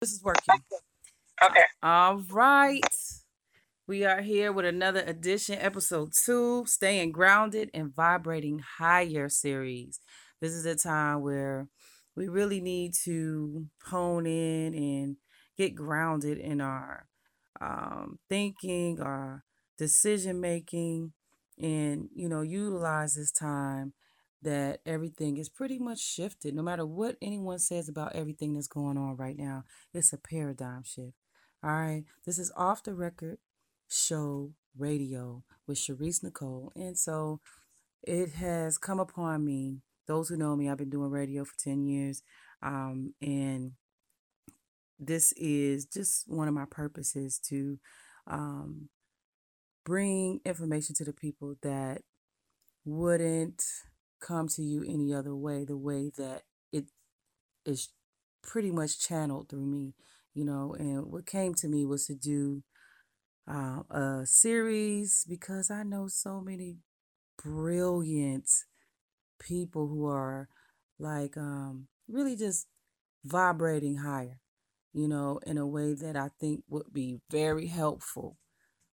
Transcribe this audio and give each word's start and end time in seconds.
This 0.00 0.12
is 0.12 0.22
working. 0.22 0.54
Okay. 1.44 1.64
All 1.82 2.22
right. 2.30 2.80
We 3.86 4.06
are 4.06 4.22
here 4.22 4.50
with 4.50 4.64
another 4.64 5.00
edition, 5.00 5.58
episode 5.60 6.12
two, 6.24 6.64
Staying 6.66 7.12
Grounded 7.12 7.70
and 7.74 7.94
Vibrating 7.94 8.60
Higher 8.78 9.28
series. 9.28 10.00
This 10.40 10.52
is 10.52 10.64
a 10.64 10.74
time 10.74 11.20
where 11.20 11.68
we 12.16 12.28
really 12.28 12.62
need 12.62 12.94
to 13.04 13.66
hone 13.84 14.24
in 14.24 14.74
and 14.74 15.16
get 15.58 15.74
grounded 15.74 16.38
in 16.38 16.62
our 16.62 17.06
um, 17.60 18.18
thinking, 18.30 19.02
our 19.02 19.44
decision 19.76 20.40
making, 20.40 21.12
and, 21.58 22.08
you 22.14 22.30
know, 22.30 22.40
utilize 22.40 23.16
this 23.16 23.32
time 23.32 23.92
that 24.42 24.80
everything 24.86 25.36
is 25.36 25.48
pretty 25.48 25.78
much 25.78 25.98
shifted. 25.98 26.54
No 26.54 26.62
matter 26.62 26.86
what 26.86 27.16
anyone 27.20 27.58
says 27.58 27.88
about 27.88 28.14
everything 28.14 28.54
that's 28.54 28.66
going 28.66 28.96
on 28.96 29.16
right 29.16 29.36
now, 29.36 29.64
it's 29.92 30.12
a 30.12 30.18
paradigm 30.18 30.82
shift. 30.82 31.14
All 31.62 31.70
right. 31.70 32.04
This 32.24 32.38
is 32.38 32.50
off 32.56 32.82
the 32.82 32.94
record 32.94 33.38
show 33.88 34.52
radio 34.76 35.42
with 35.66 35.78
Sharice 35.78 36.22
Nicole. 36.22 36.72
And 36.74 36.96
so 36.96 37.40
it 38.02 38.32
has 38.32 38.78
come 38.78 39.00
upon 39.00 39.44
me. 39.44 39.82
Those 40.06 40.28
who 40.28 40.36
know 40.36 40.56
me, 40.56 40.68
I've 40.68 40.78
been 40.78 40.90
doing 40.90 41.10
radio 41.10 41.44
for 41.44 41.56
10 41.58 41.84
years. 41.84 42.22
Um, 42.62 43.14
and 43.20 43.72
this 44.98 45.32
is 45.36 45.84
just 45.84 46.28
one 46.28 46.48
of 46.48 46.54
my 46.54 46.64
purposes 46.70 47.38
to 47.48 47.78
um, 48.26 48.88
bring 49.84 50.40
information 50.44 50.94
to 50.96 51.04
the 51.04 51.12
people 51.12 51.54
that 51.62 52.02
wouldn't 52.84 53.62
come 54.20 54.48
to 54.48 54.62
you 54.62 54.82
any 54.82 55.12
other 55.14 55.34
way, 55.34 55.64
the 55.64 55.76
way 55.76 56.10
that 56.16 56.42
it 56.72 56.86
is 57.64 57.90
pretty 58.42 58.70
much 58.70 59.00
channeled 59.00 59.48
through 59.48 59.66
me, 59.66 59.94
you 60.34 60.44
know. 60.44 60.74
And 60.78 61.06
what 61.06 61.26
came 61.26 61.54
to 61.54 61.68
me 61.68 61.84
was 61.86 62.06
to 62.06 62.14
do 62.14 62.62
uh, 63.48 63.82
a 63.90 64.22
series 64.26 65.24
because 65.28 65.70
I 65.70 65.82
know 65.82 66.08
so 66.08 66.40
many 66.40 66.78
brilliant 67.42 68.48
people 69.38 69.88
who 69.88 70.06
are 70.06 70.48
like 70.98 71.36
um, 71.36 71.88
really 72.08 72.36
just 72.36 72.66
vibrating 73.24 73.98
higher, 73.98 74.40
you 74.92 75.08
know, 75.08 75.40
in 75.46 75.58
a 75.58 75.66
way 75.66 75.94
that 75.94 76.16
I 76.16 76.30
think 76.40 76.64
would 76.68 76.92
be 76.92 77.18
very 77.30 77.66
helpful 77.66 78.36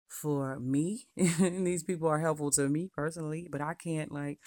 for 0.07 0.59
me. 0.59 1.07
and 1.17 1.65
these 1.65 1.83
people 1.83 2.07
are 2.07 2.19
helpful 2.19 2.51
to 2.51 2.67
me 2.69 2.89
personally, 2.93 3.47
but 3.51 3.61
I 3.61 3.73
can't 3.73 4.11
like 4.11 4.39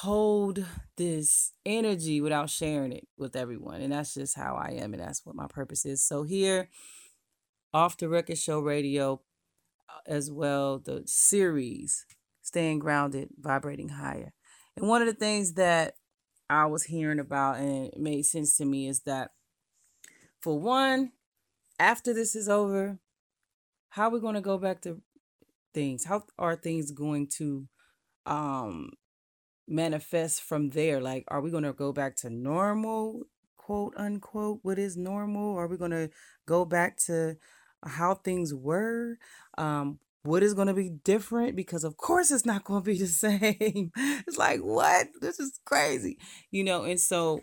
hold 0.00 0.64
this 0.96 1.52
energy 1.66 2.22
without 2.22 2.48
sharing 2.48 2.90
it 2.90 3.06
with 3.18 3.36
everyone. 3.36 3.82
And 3.82 3.92
that's 3.92 4.14
just 4.14 4.34
how 4.34 4.54
I 4.54 4.70
am. 4.80 4.94
And 4.94 5.02
that's 5.02 5.26
what 5.26 5.36
my 5.36 5.46
purpose 5.46 5.84
is. 5.84 6.02
So, 6.02 6.22
here, 6.22 6.70
off 7.74 7.98
the 7.98 8.08
record 8.08 8.38
show 8.38 8.60
radio, 8.60 9.20
uh, 9.88 10.10
as 10.10 10.30
well, 10.30 10.78
the 10.78 11.02
series, 11.04 12.06
Staying 12.40 12.78
Grounded, 12.78 13.28
Vibrating 13.38 13.90
Higher. 13.90 14.32
And 14.74 14.88
one 14.88 15.02
of 15.02 15.06
the 15.06 15.14
things 15.14 15.54
that 15.54 15.96
I 16.48 16.64
was 16.64 16.84
hearing 16.84 17.20
about 17.20 17.58
and 17.58 17.88
it 17.88 17.98
made 17.98 18.24
sense 18.24 18.56
to 18.56 18.64
me 18.64 18.88
is 18.88 19.00
that, 19.00 19.32
for 20.40 20.58
one, 20.58 21.12
after 21.78 22.14
this 22.14 22.34
is 22.34 22.48
over, 22.48 22.98
how 23.90 24.08
are 24.08 24.10
we 24.10 24.20
going 24.20 24.34
to 24.34 24.40
go 24.40 24.56
back 24.56 24.80
to 24.82 25.02
things? 25.74 26.06
How 26.06 26.24
are 26.38 26.56
things 26.56 26.90
going 26.90 27.28
to 27.36 27.68
um 28.26 28.90
manifest 29.70 30.42
from 30.42 30.70
there? 30.70 31.00
Like, 31.00 31.24
are 31.28 31.40
we 31.40 31.50
going 31.50 31.64
to 31.64 31.72
go 31.72 31.92
back 31.92 32.16
to 32.16 32.30
normal, 32.30 33.22
quote 33.56 33.94
unquote? 33.96 34.60
What 34.62 34.78
is 34.78 34.96
normal? 34.96 35.56
Are 35.56 35.66
we 35.66 35.76
going 35.76 35.92
to 35.92 36.10
go 36.46 36.64
back 36.64 36.96
to 37.06 37.36
how 37.84 38.14
things 38.14 38.52
were? 38.52 39.16
Um, 39.56 40.00
what 40.22 40.42
is 40.42 40.52
going 40.52 40.68
to 40.68 40.74
be 40.74 40.90
different? 40.90 41.56
Because, 41.56 41.84
of 41.84 41.96
course, 41.96 42.30
it's 42.30 42.44
not 42.44 42.64
going 42.64 42.82
to 42.82 42.90
be 42.90 42.98
the 42.98 43.06
same. 43.06 43.92
it's 43.96 44.36
like, 44.36 44.60
what? 44.60 45.08
This 45.20 45.40
is 45.40 45.60
crazy, 45.64 46.18
you 46.50 46.64
know? 46.64 46.84
And 46.84 47.00
so, 47.00 47.40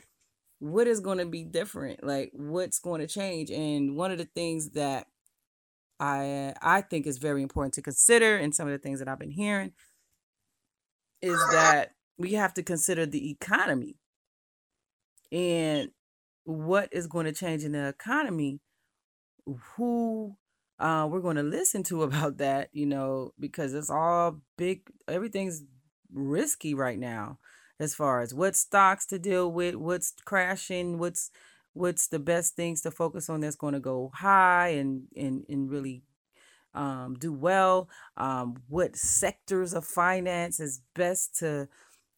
what 0.59 0.88
is 0.88 0.99
going 0.99 1.19
to 1.19 1.25
be 1.25 1.44
different? 1.44 2.03
Like, 2.03 2.31
what's 2.33 2.79
going 2.79 3.01
to 3.01 3.07
change? 3.07 3.49
And 3.49 3.95
one 3.95 4.11
of 4.11 4.17
the 4.17 4.25
things 4.25 4.71
that 4.71 5.07
I 5.99 6.53
I 6.61 6.81
think 6.81 7.07
is 7.07 7.17
very 7.17 7.41
important 7.41 7.73
to 7.75 7.81
consider, 7.81 8.38
and 8.38 8.53
some 8.53 8.67
of 8.67 8.73
the 8.73 8.79
things 8.79 8.99
that 8.99 9.07
I've 9.07 9.19
been 9.19 9.31
hearing, 9.31 9.73
is 11.21 11.39
that 11.51 11.94
we 12.17 12.33
have 12.33 12.53
to 12.55 12.63
consider 12.63 13.05
the 13.05 13.29
economy 13.29 13.95
and 15.31 15.91
what 16.45 16.89
is 16.91 17.07
going 17.07 17.25
to 17.25 17.31
change 17.31 17.63
in 17.63 17.73
the 17.73 17.88
economy 17.88 18.59
who 19.75 20.35
uh, 20.79 21.07
we're 21.09 21.22
going 21.22 21.35
to 21.35 21.44
listen 21.44 21.83
to 21.83 22.03
about 22.03 22.38
that 22.38 22.69
you 22.72 22.85
know 22.85 23.33
because 23.39 23.73
it's 23.73 23.89
all 23.89 24.39
big 24.57 24.81
everything's 25.07 25.63
risky 26.13 26.73
right 26.73 27.00
now 27.00 27.38
as 27.79 27.94
far 27.94 28.22
as 28.22 28.33
what 28.33 28.56
stocks 28.56 29.06
to 29.06 29.19
deal 29.19 29.51
with 29.51 29.75
what's 29.75 30.13
crashing 30.25 30.97
what's 30.97 31.31
what's 31.73 32.07
the 32.07 32.19
best 32.19 32.56
things 32.56 32.81
to 32.81 32.89
focus 32.89 33.29
on 33.29 33.41
that's 33.41 33.56
going 33.56 33.73
to 33.73 33.79
go 33.79 34.11
high 34.16 34.69
and 34.69 35.03
and 35.16 35.45
and 35.47 35.69
really 35.69 36.01
um, 36.73 37.16
do 37.19 37.33
well 37.33 37.89
um, 38.17 38.57
what 38.67 38.95
sectors 38.95 39.73
of 39.73 39.85
finance 39.85 40.59
is 40.59 40.81
best 40.95 41.35
to 41.39 41.67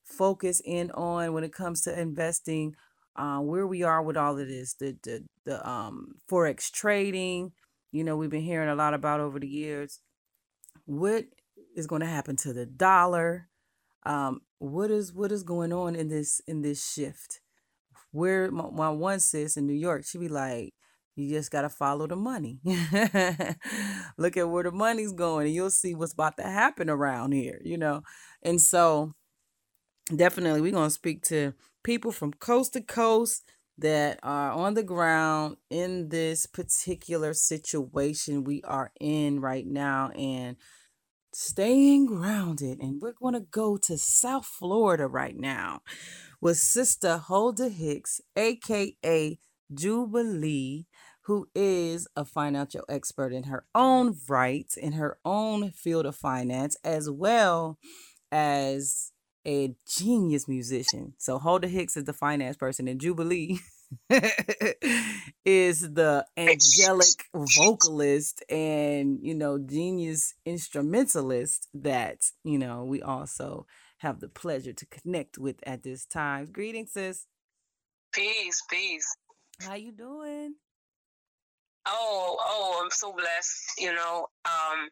focus 0.10 0.62
in 0.66 0.92
on 0.92 1.34
when 1.34 1.44
it 1.44 1.54
comes 1.54 1.82
to 1.82 2.00
investing, 2.00 2.76
uh, 3.16 3.40
where 3.40 3.68
we 3.68 3.84
are 3.84 4.02
with 4.02 4.18
all 4.18 4.38
of 4.38 4.48
this, 4.48 4.74
the 4.74 4.98
the 5.04 5.24
the 5.46 5.70
um 5.70 6.16
forex 6.30 6.72
trading. 6.72 7.52
You 7.92 8.04
know, 8.04 8.18
we've 8.18 8.30
been 8.30 8.42
hearing 8.42 8.70
a 8.70 8.76
lot 8.76 8.94
about 8.94 9.20
over 9.20 9.40
the 9.40 9.48
years. 9.48 10.00
What 10.86 11.26
is 11.76 11.88
going 11.88 12.02
to 12.02 12.08
happen 12.08 12.36
to 12.38 12.54
the 12.54 12.66
dollar? 12.66 13.50
Um, 14.06 14.42
what 14.60 14.92
is 14.92 15.14
what 15.14 15.32
is 15.32 15.44
going 15.44 15.74
on 15.74 15.96
in 15.96 16.10
this 16.10 16.42
in 16.48 16.62
this 16.62 16.92
shift? 16.92 17.42
Where 18.12 18.50
my, 18.52 18.70
my 18.72 18.90
one 18.90 19.20
sis 19.20 19.58
in 19.58 19.68
New 19.68 19.74
York, 19.74 20.04
she'd 20.06 20.20
be 20.20 20.30
like, 20.30 20.74
you 21.16 21.30
just 21.30 21.52
got 21.52 21.62
to 21.64 21.70
follow 21.70 22.08
the 22.08 22.16
money. 22.16 22.60
Look 24.18 24.38
at 24.38 24.50
where 24.50 24.64
the 24.64 24.72
money's 24.72 25.12
going, 25.12 25.46
and 25.48 25.56
you'll 25.56 25.70
see 25.70 25.94
what's 25.94 26.14
about 26.14 26.38
to 26.38 26.44
happen 26.44 26.90
around 26.90 27.34
here, 27.34 27.62
you 27.64 27.78
know. 27.78 28.02
And 28.42 28.62
so 28.62 29.14
definitely 30.16 30.62
we're 30.62 30.72
going 30.72 30.88
to 30.88 30.94
speak 30.94 31.24
to 31.24 31.54
people 31.84 32.12
from 32.12 32.34
coast 32.34 32.74
to 32.74 32.82
coast 32.82 33.50
that 33.78 34.20
are 34.24 34.52
on 34.52 34.74
the 34.74 34.84
ground 34.84 35.58
in 35.70 36.10
this 36.10 36.46
particular 36.46 37.34
situation 37.34 38.44
we 38.44 38.62
are 38.64 38.92
in 39.00 39.40
right 39.40 39.66
now 39.66 40.10
and 40.10 40.58
staying 41.34 42.06
grounded. 42.06 42.80
And 42.80 43.02
we're 43.02 43.14
going 43.14 43.36
to 43.36 43.40
go 43.40 43.78
to 43.78 43.98
South 43.98 44.46
Florida 44.46 45.08
right 45.08 45.38
now 45.38 45.82
with 46.42 46.58
Sister 46.58 47.18
Huldah 47.18 47.70
Hicks, 47.70 48.20
aka 48.36 49.40
Jubilee, 49.74 50.86
who 51.24 51.48
is 51.54 52.08
a 52.16 52.26
financial 52.26 52.84
expert 52.90 53.32
in 53.32 53.44
her 53.44 53.66
own 53.76 54.18
right, 54.28 54.72
in 54.76 54.94
her 54.94 55.20
own 55.24 55.72
field 55.72 56.06
of 56.06 56.16
finance, 56.16 56.76
as 56.84 57.10
well 57.10 57.78
as 58.32 59.12
a 59.46 59.76
genius 59.88 60.48
musician. 60.48 61.14
So 61.18 61.40
Huldah 61.40 61.68
Hicks 61.68 61.98
is 61.98 62.06
the 62.06 62.14
finance 62.14 62.58
person, 62.58 62.88
and 62.88 63.00
Jubilee 63.00 63.60
is 65.46 65.94
the 65.94 66.26
angelic 66.38 67.26
vocalist 67.58 68.44
and 68.50 69.20
you 69.22 69.34
know 69.34 69.58
genius 69.58 70.36
instrumentalist 70.46 71.68
that 71.74 72.18
you 72.44 72.60
know 72.60 72.84
we 72.84 73.02
also 73.02 73.66
have 74.00 74.20
the 74.20 74.30
pleasure 74.30 74.74
to 74.74 74.86
connect 74.86 75.38
with 75.38 75.58
at 75.64 75.84
this 75.84 76.06
time. 76.06 76.46
Greetings, 76.52 76.94
sis. 76.94 77.26
Peace, 78.14 78.64
peace. 78.70 79.16
How 79.62 79.76
you 79.76 79.92
doing? 79.92 80.56
Oh, 81.86 82.38
oh, 82.40 82.82
I'm 82.84 82.92
so 82.92 83.14
blessed. 83.14 83.74
You 83.78 83.94
know, 83.94 84.28
um, 84.46 84.90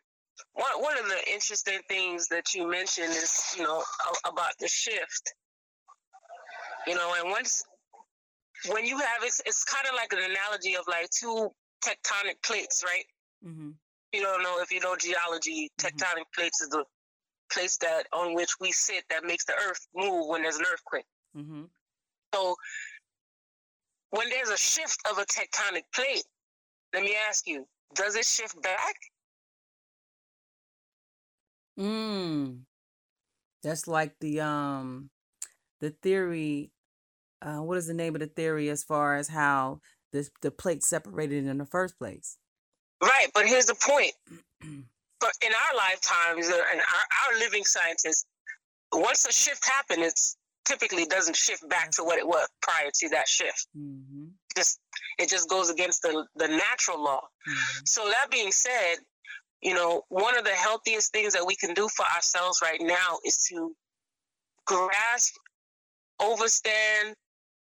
one 0.53 0.81
one 0.81 0.97
of 0.97 1.05
the 1.05 1.31
interesting 1.31 1.79
things 1.87 2.27
that 2.27 2.53
you 2.53 2.69
mentioned 2.69 3.09
is 3.09 3.55
you 3.57 3.63
know 3.63 3.83
about 4.25 4.51
the 4.59 4.67
shift 4.67 5.33
you 6.85 6.95
know 6.95 7.13
and 7.19 7.29
once 7.29 7.63
when 8.69 8.85
you 8.85 8.97
have 8.97 9.23
it's 9.23 9.41
it's 9.45 9.63
kind 9.63 9.85
of 9.87 9.95
like 9.95 10.11
an 10.13 10.19
analogy 10.19 10.75
of 10.75 10.85
like 10.87 11.09
two 11.09 11.49
tectonic 11.83 12.41
plates 12.43 12.83
right 12.85 13.05
mm-hmm. 13.45 13.69
you 14.13 14.21
don't 14.21 14.41
know 14.41 14.59
if 14.61 14.71
you 14.71 14.79
know 14.79 14.95
geology 14.95 15.69
mm-hmm. 15.79 15.87
tectonic 15.87 16.21
mm-hmm. 16.21 16.41
plates 16.41 16.61
is 16.61 16.69
the 16.69 16.83
place 17.51 17.77
that 17.77 18.03
on 18.11 18.33
which 18.33 18.51
we 18.59 18.71
sit 18.71 19.03
that 19.09 19.23
makes 19.23 19.45
the 19.45 19.53
earth 19.53 19.87
move 19.95 20.27
when 20.27 20.41
there's 20.41 20.57
an 20.57 20.65
earthquake 20.71 21.05
mm-hmm. 21.35 21.63
so 22.33 22.55
when 24.09 24.29
there's 24.29 24.49
a 24.49 24.57
shift 24.57 24.99
of 25.09 25.17
a 25.17 25.25
tectonic 25.25 25.83
plate 25.93 26.23
let 26.93 27.03
me 27.03 27.15
ask 27.29 27.47
you 27.47 27.65
does 27.93 28.15
it 28.15 28.25
shift 28.25 28.61
back 28.61 28.95
Mm. 31.79 32.59
That's 33.63 33.87
like 33.87 34.15
the 34.19 34.41
um 34.41 35.09
the 35.79 35.91
theory 36.01 36.71
uh 37.41 37.57
what 37.57 37.77
is 37.77 37.87
the 37.87 37.93
name 37.93 38.15
of 38.15 38.21
the 38.21 38.27
theory 38.27 38.69
as 38.69 38.83
far 38.83 39.15
as 39.15 39.27
how 39.27 39.81
this 40.11 40.31
the 40.41 40.51
plate 40.51 40.83
separated 40.83 41.45
in 41.45 41.57
the 41.57 41.65
first 41.65 41.97
place. 41.97 42.37
Right, 43.01 43.27
but 43.33 43.45
here's 43.45 43.65
the 43.65 43.75
point. 43.75 44.13
but 45.19 45.31
in 45.41 45.51
our 45.51 45.77
lifetimes, 45.77 46.49
uh, 46.49 46.61
and 46.71 46.79
our, 46.79 47.33
our 47.33 47.39
living 47.39 47.63
scientists, 47.63 48.25
once 48.91 49.25
a 49.27 49.31
shift 49.31 49.65
happens, 49.67 50.05
it's 50.05 50.37
typically 50.65 51.05
doesn't 51.05 51.35
shift 51.35 51.67
back 51.69 51.91
to 51.91 52.03
what 52.03 52.17
it 52.17 52.27
was 52.27 52.47
prior 52.61 52.89
to 52.93 53.09
that 53.09 53.27
shift. 53.27 53.67
Mm-hmm. 53.77 54.25
Just 54.55 54.79
it 55.19 55.29
just 55.29 55.49
goes 55.49 55.69
against 55.69 56.01
the 56.01 56.25
the 56.35 56.47
natural 56.47 57.03
law. 57.03 57.21
Mm-hmm. 57.47 57.85
So 57.85 58.05
that 58.05 58.29
being 58.31 58.51
said, 58.51 58.95
you 59.61 59.73
know, 59.73 60.03
one 60.09 60.37
of 60.37 60.43
the 60.43 60.51
healthiest 60.51 61.11
things 61.11 61.33
that 61.33 61.45
we 61.45 61.55
can 61.55 61.73
do 61.73 61.87
for 61.89 62.05
ourselves 62.15 62.59
right 62.61 62.81
now 62.81 63.19
is 63.25 63.37
to 63.49 63.75
grasp, 64.65 65.35
overstand, 66.21 67.15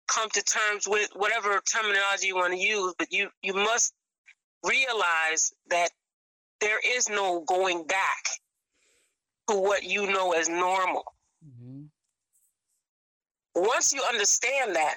come 0.09 0.29
to 0.31 0.43
terms 0.43 0.87
with 0.89 1.09
whatever 1.15 1.61
terminology 1.73 2.29
you 2.29 2.37
want 2.37 2.53
to 2.53 2.59
use, 2.59 2.95
but 2.99 3.13
you 3.13 3.29
you 3.43 3.55
must 3.55 3.95
realize 4.65 5.53
that 5.71 5.91
there 6.61 6.81
is 6.85 7.09
no 7.09 7.45
going 7.47 7.87
back 7.87 8.25
to 9.49 9.57
what 9.57 9.85
you 9.85 10.07
know 10.11 10.33
as 10.33 10.49
normal. 10.49 11.05
Mm-hmm. 11.47 11.85
Once 13.55 13.93
you 13.93 14.03
understand 14.09 14.75
that, 14.75 14.97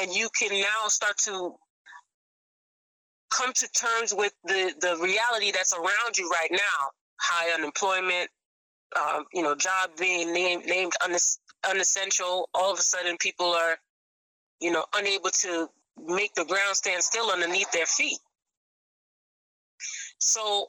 and 0.00 0.12
you 0.12 0.28
can 0.38 0.60
now 0.60 0.88
start 0.88 1.16
to 1.18 1.54
come 3.30 3.52
to 3.52 3.68
terms 3.72 4.14
with 4.16 4.32
the, 4.44 4.72
the 4.80 4.96
reality 5.02 5.52
that's 5.52 5.74
around 5.74 6.16
you 6.16 6.28
right 6.30 6.50
now 6.50 6.90
high 7.20 7.50
unemployment, 7.54 8.30
um, 8.96 9.24
you 9.32 9.42
know, 9.42 9.54
job 9.54 9.90
being 9.98 10.32
named, 10.32 10.64
named 10.66 10.92
unessential. 11.68 12.48
All 12.54 12.72
of 12.72 12.78
a 12.78 12.82
sudden, 12.82 13.16
people 13.18 13.52
are, 13.52 13.76
you 14.60 14.72
know, 14.72 14.84
unable 14.94 15.30
to 15.30 15.68
make 16.06 16.34
the 16.34 16.44
ground 16.44 16.76
stand 16.76 17.02
still 17.02 17.30
underneath 17.30 17.70
their 17.72 17.86
feet. 17.86 18.18
So, 20.18 20.68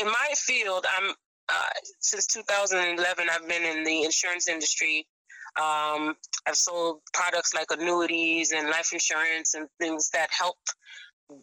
in 0.00 0.06
my 0.06 0.28
field, 0.36 0.86
I'm 0.98 1.10
uh, 1.48 1.68
since 2.00 2.26
2011. 2.26 3.28
I've 3.30 3.48
been 3.48 3.64
in 3.64 3.84
the 3.84 4.04
insurance 4.04 4.48
industry. 4.48 5.06
Um, 5.58 6.14
I've 6.46 6.54
sold 6.54 7.00
products 7.12 7.52
like 7.52 7.66
annuities 7.70 8.52
and 8.52 8.68
life 8.68 8.92
insurance 8.92 9.54
and 9.54 9.68
things 9.80 10.10
that 10.10 10.28
help, 10.30 10.56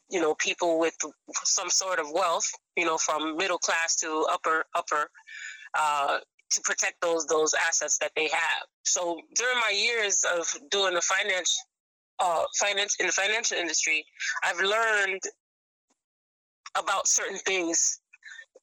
you 0.10 0.22
know, 0.22 0.36
people 0.36 0.80
with 0.80 0.96
some 1.44 1.70
sort 1.70 2.00
of 2.00 2.08
wealth, 2.14 2.50
you 2.78 2.86
know, 2.86 2.98
from 2.98 3.36
middle 3.36 3.58
class 3.58 3.98
to 3.98 4.26
upper 4.32 4.64
upper, 4.74 5.10
uh, 5.78 6.20
to 6.52 6.62
protect 6.62 7.02
those 7.02 7.26
those 7.28 7.54
assets 7.68 7.98
that 8.00 8.12
they 8.16 8.30
have. 8.30 8.64
So 8.84 9.20
during 9.36 9.58
my 9.58 9.74
years 9.76 10.24
of 10.24 10.48
doing 10.72 10.94
the 10.94 11.02
finance, 11.02 11.62
uh, 12.20 12.44
finance 12.58 12.96
in 13.00 13.08
the 13.08 13.12
financial 13.12 13.58
industry, 13.58 14.06
I've 14.44 14.60
learned 14.60 15.22
about 16.78 17.08
certain 17.08 17.40
things. 17.40 18.00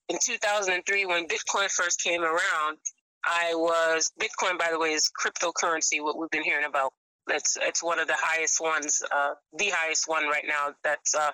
In 0.09 0.19
2003, 0.21 1.07
when 1.07 1.27
Bitcoin 1.27 1.71
first 1.71 2.01
came 2.01 2.23
around, 2.23 2.79
I 3.25 3.55
was 3.55 4.13
Bitcoin. 4.21 4.59
By 4.59 4.69
the 4.71 4.79
way, 4.79 4.93
is 4.93 5.11
cryptocurrency. 5.11 6.03
What 6.03 6.19
we've 6.19 6.31
been 6.31 6.43
hearing 6.43 6.67
about. 6.67 6.93
It's 7.29 7.57
it's 7.61 7.83
one 7.83 8.01
of 8.01 8.09
the 8.09 8.17
highest 8.19 8.61
ones, 8.61 9.03
uh, 9.13 9.35
the 9.57 9.71
highest 9.71 10.09
one 10.09 10.25
right 10.25 10.45
now. 10.47 10.75
That's 10.83 11.15
uh, 11.15 11.31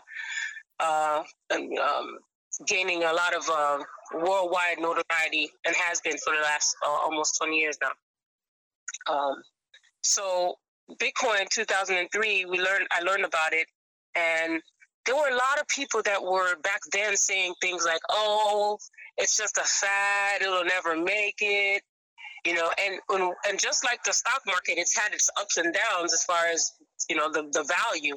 uh, 0.81 1.23
um, 1.51 2.19
gaining 2.67 3.05
a 3.05 3.13
lot 3.13 3.35
of 3.35 3.49
uh, 3.49 3.79
worldwide 4.15 4.79
notoriety 4.81 5.51
and 5.65 5.75
has 5.77 6.01
been 6.01 6.17
for 6.19 6.35
the 6.35 6.43
last 6.43 6.77
uh, 6.87 6.91
almost 6.91 7.39
20 7.39 7.57
years 7.57 7.79
now. 7.81 9.13
Um, 9.13 9.43
so 10.03 10.57
Bitcoin 10.97 11.49
2003, 11.49 12.45
we 12.45 12.59
learned 12.59 12.87
I 12.91 13.01
learned 13.01 13.25
about 13.25 13.53
it, 13.53 13.67
and 14.15 14.61
there 15.07 15.17
were 15.17 15.29
a 15.29 15.35
lot 15.35 15.59
of 15.59 15.67
people 15.69 16.03
that 16.03 16.23
were 16.23 16.57
back 16.57 16.81
then 16.93 17.17
saying 17.17 17.55
things 17.63 17.85
like, 17.87 18.01
"Oh, 18.11 18.79
it's 19.19 19.37
just 19.37 19.59
a 19.59 19.65
fad; 19.65 20.43
it'll 20.43 20.65
never 20.65 20.97
make 20.97 21.37
it," 21.41 21.83
you 22.45 22.55
know. 22.55 22.71
And 22.79 23.01
and 23.49 23.59
just 23.59 23.85
like 23.85 24.03
the 24.05 24.13
stock 24.13 24.43
market, 24.47 24.79
it's 24.79 24.97
had 24.97 25.13
its 25.13 25.29
ups 25.39 25.57
and 25.59 25.75
downs 25.75 26.13
as 26.13 26.25
far 26.25 26.47
as 26.47 26.73
you 27.09 27.17
know 27.17 27.31
the 27.31 27.49
the 27.53 27.65
value. 27.65 28.17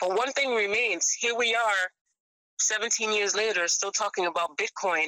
But 0.00 0.16
one 0.16 0.32
thing 0.32 0.54
remains: 0.54 1.10
here 1.10 1.36
we 1.36 1.54
are, 1.54 1.90
17 2.58 3.12
years 3.12 3.34
later, 3.34 3.68
still 3.68 3.92
talking 3.92 4.26
about 4.26 4.58
Bitcoin, 4.58 5.06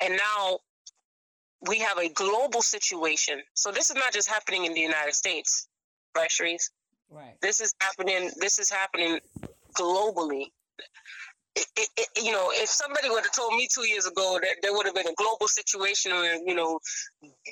and 0.00 0.16
now 0.16 0.58
we 1.68 1.78
have 1.78 1.98
a 1.98 2.08
global 2.10 2.62
situation. 2.62 3.42
So 3.54 3.70
this 3.70 3.90
is 3.90 3.96
not 3.96 4.12
just 4.12 4.28
happening 4.28 4.64
in 4.64 4.74
the 4.74 4.80
United 4.80 5.14
States, 5.14 5.68
right, 6.16 6.30
Sharice? 6.30 6.70
Right. 7.10 7.34
This 7.40 7.60
is 7.60 7.74
happening. 7.80 8.30
This 8.38 8.58
is 8.58 8.70
happening 8.70 9.20
globally. 9.78 10.46
It, 11.56 11.66
it, 11.74 11.88
it, 11.96 12.08
you 12.22 12.32
know, 12.32 12.50
if 12.52 12.68
somebody 12.68 13.08
would 13.08 13.24
have 13.24 13.32
told 13.32 13.54
me 13.54 13.66
two 13.72 13.88
years 13.88 14.06
ago 14.06 14.38
that 14.42 14.56
there 14.62 14.74
would 14.74 14.84
have 14.84 14.94
been 14.94 15.08
a 15.08 15.14
global 15.14 15.48
situation 15.48 16.12
where 16.12 16.36
you 16.44 16.54
know 16.54 16.78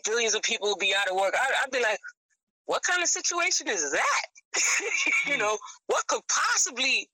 billions 0.05 0.35
of 0.35 0.43
people 0.43 0.69
would 0.69 0.79
be 0.79 0.95
out 0.95 1.09
of 1.09 1.17
work, 1.17 1.35
I, 1.35 1.63
I'd 1.63 1.71
be 1.71 1.81
like, 1.81 1.99
"What 2.67 2.83
kind 2.83 3.03
of 3.03 3.09
situation 3.09 3.67
is 3.69 3.91
that? 3.93 4.27
you 5.27 5.39
know, 5.39 5.57
what 5.87 6.07
could 6.07 6.21
possibly, 6.29 7.09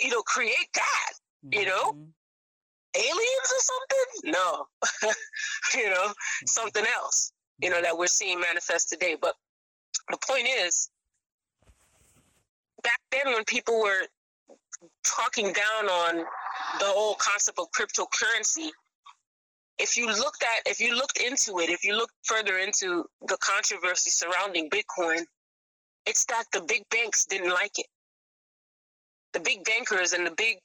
you 0.00 0.10
know, 0.10 0.22
create 0.22 0.68
that? 0.74 1.12
You 1.52 1.66
know, 1.66 1.92
mm-hmm. 1.92 2.96
aliens 2.96 3.52
or 3.54 3.62
something? 3.70 4.32
No, 4.32 4.66
you 5.80 5.90
know, 5.90 6.06
mm-hmm. 6.08 6.46
something 6.46 6.84
else. 6.96 7.32
You 7.62 7.70
know 7.70 7.80
that 7.80 7.96
we're 7.96 8.08
seeing 8.08 8.40
manifest 8.40 8.88
today. 8.88 9.16
But 9.20 9.34
the 10.10 10.18
point 10.28 10.48
is, 10.48 10.90
back 12.82 13.00
then 13.12 13.32
when 13.32 13.44
people 13.44 13.80
were 13.80 14.02
talking 15.04 15.52
down 15.52 15.88
on 15.88 16.16
the 16.78 16.86
whole 16.86 17.14
concept 17.14 17.58
of 17.58 17.66
cryptocurrency 17.70 18.68
if 19.78 19.96
you 19.96 20.06
looked 20.06 20.42
at 20.42 20.70
if 20.70 20.80
you 20.80 20.94
looked 20.94 21.20
into 21.20 21.58
it 21.60 21.70
if 21.70 21.84
you 21.84 21.96
look 21.96 22.10
further 22.24 22.58
into 22.58 23.04
the 23.28 23.36
controversy 23.40 24.10
surrounding 24.10 24.68
bitcoin 24.70 25.24
it's 26.08 26.24
that 26.24 26.44
the 26.54 26.62
big 26.62 26.88
banks 26.90 27.26
didn't 27.26 27.50
like 27.50 27.78
it. 27.78 27.86
The 29.34 29.40
big 29.40 29.62
bankers 29.64 30.14
and 30.14 30.26
the 30.26 30.34
big 30.36 30.56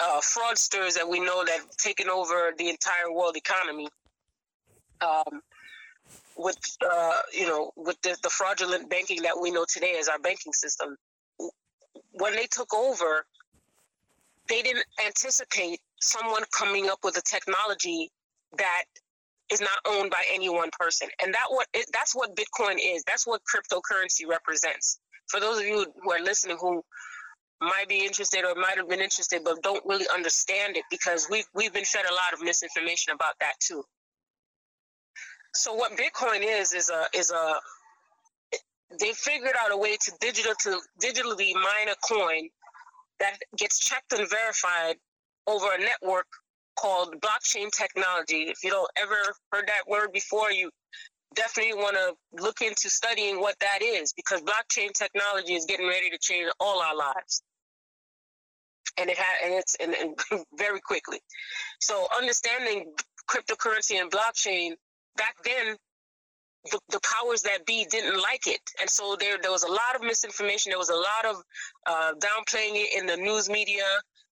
uh, 0.00 0.20
fraudsters 0.20 0.94
that 0.94 1.08
we 1.08 1.20
know 1.20 1.44
that 1.44 1.60
have 1.60 1.76
taken 1.76 2.10
over 2.10 2.52
the 2.58 2.68
entire 2.68 3.12
world 3.12 3.36
economy 3.36 3.88
um, 5.00 5.40
with 6.36 6.58
uh, 6.84 7.20
you 7.32 7.46
know 7.46 7.70
with 7.76 8.00
the, 8.02 8.16
the 8.22 8.30
fraudulent 8.30 8.90
banking 8.90 9.22
that 9.22 9.38
we 9.40 9.52
know 9.52 9.64
today 9.72 9.96
as 9.98 10.08
our 10.08 10.18
banking 10.18 10.52
system 10.52 10.96
when 12.18 12.34
they 12.34 12.46
took 12.46 12.74
over, 12.74 13.26
they 14.48 14.62
didn't 14.62 14.84
anticipate 15.04 15.80
someone 16.00 16.42
coming 16.56 16.88
up 16.88 16.98
with 17.04 17.16
a 17.16 17.22
technology 17.22 18.10
that 18.56 18.84
is 19.50 19.60
not 19.60 19.78
owned 19.86 20.10
by 20.10 20.22
any 20.32 20.48
one 20.48 20.70
person. 20.78 21.08
And 21.22 21.32
that 21.34 21.46
what 21.48 21.66
it, 21.74 21.86
that's 21.92 22.14
what 22.14 22.36
Bitcoin 22.36 22.76
is. 22.82 23.02
That's 23.06 23.26
what 23.26 23.40
cryptocurrency 23.42 24.28
represents. 24.28 25.00
For 25.28 25.40
those 25.40 25.58
of 25.58 25.66
you 25.66 25.86
who 26.02 26.12
are 26.12 26.22
listening 26.22 26.56
who 26.60 26.82
might 27.60 27.88
be 27.88 28.04
interested 28.04 28.44
or 28.44 28.54
might 28.54 28.76
have 28.76 28.88
been 28.88 29.00
interested 29.00 29.42
but 29.44 29.60
don't 29.62 29.84
really 29.84 30.06
understand 30.14 30.76
it 30.76 30.84
because 30.90 31.26
we've 31.28 31.46
we've 31.54 31.72
been 31.72 31.84
fed 31.84 32.04
a 32.08 32.14
lot 32.14 32.32
of 32.32 32.40
misinformation 32.40 33.12
about 33.12 33.34
that 33.40 33.54
too. 33.60 33.82
So 35.54 35.74
what 35.74 35.92
Bitcoin 35.96 36.40
is 36.42 36.72
is 36.72 36.90
a 36.90 37.06
is 37.14 37.30
a 37.30 37.54
they 39.00 39.12
figured 39.12 39.54
out 39.62 39.72
a 39.72 39.76
way 39.76 39.96
to 39.96 40.12
digital 40.20 40.54
to 40.62 40.80
digitally 41.02 41.52
mine 41.54 41.88
a 41.90 41.96
coin 42.06 42.48
that 43.20 43.36
gets 43.56 43.78
checked 43.78 44.12
and 44.12 44.28
verified 44.28 44.96
over 45.46 45.66
a 45.74 45.78
network 45.78 46.26
called 46.78 47.14
blockchain 47.20 47.70
technology. 47.70 48.44
If 48.44 48.62
you 48.62 48.70
don't 48.70 48.90
ever 48.96 49.16
heard 49.52 49.66
that 49.66 49.88
word 49.88 50.12
before, 50.12 50.50
you 50.52 50.70
definitely 51.34 51.74
want 51.74 51.96
to 51.96 52.42
look 52.42 52.62
into 52.62 52.88
studying 52.88 53.40
what 53.40 53.56
that 53.60 53.82
is 53.82 54.12
because 54.12 54.40
blockchain 54.42 54.92
technology 54.92 55.54
is 55.54 55.66
getting 55.66 55.86
ready 55.88 56.10
to 56.10 56.18
change 56.18 56.50
all 56.60 56.80
our 56.80 56.96
lives. 56.96 57.42
And 58.98 59.10
it 59.10 59.16
had, 59.16 59.36
and 59.44 59.54
it's 59.54 59.76
and, 59.76 59.94
and 59.94 60.44
very 60.58 60.80
quickly. 60.80 61.18
So 61.80 62.06
understanding 62.16 62.92
cryptocurrency 63.28 64.00
and 64.00 64.10
blockchain 64.10 64.72
back 65.16 65.36
then 65.44 65.76
the, 66.70 66.80
the, 66.90 67.00
powers 67.00 67.42
that 67.42 67.66
be 67.66 67.84
didn't 67.90 68.20
like 68.20 68.46
it, 68.46 68.60
and 68.80 68.88
so 68.88 69.16
there 69.18 69.38
there 69.40 69.50
was 69.50 69.62
a 69.62 69.70
lot 69.70 69.94
of 69.94 70.02
misinformation. 70.02 70.70
There 70.70 70.78
was 70.78 70.90
a 70.90 70.94
lot 70.94 71.24
of 71.26 71.42
uh, 71.86 72.12
downplaying 72.18 72.74
it 72.74 72.98
in 72.98 73.06
the 73.06 73.16
news 73.16 73.48
media. 73.48 73.84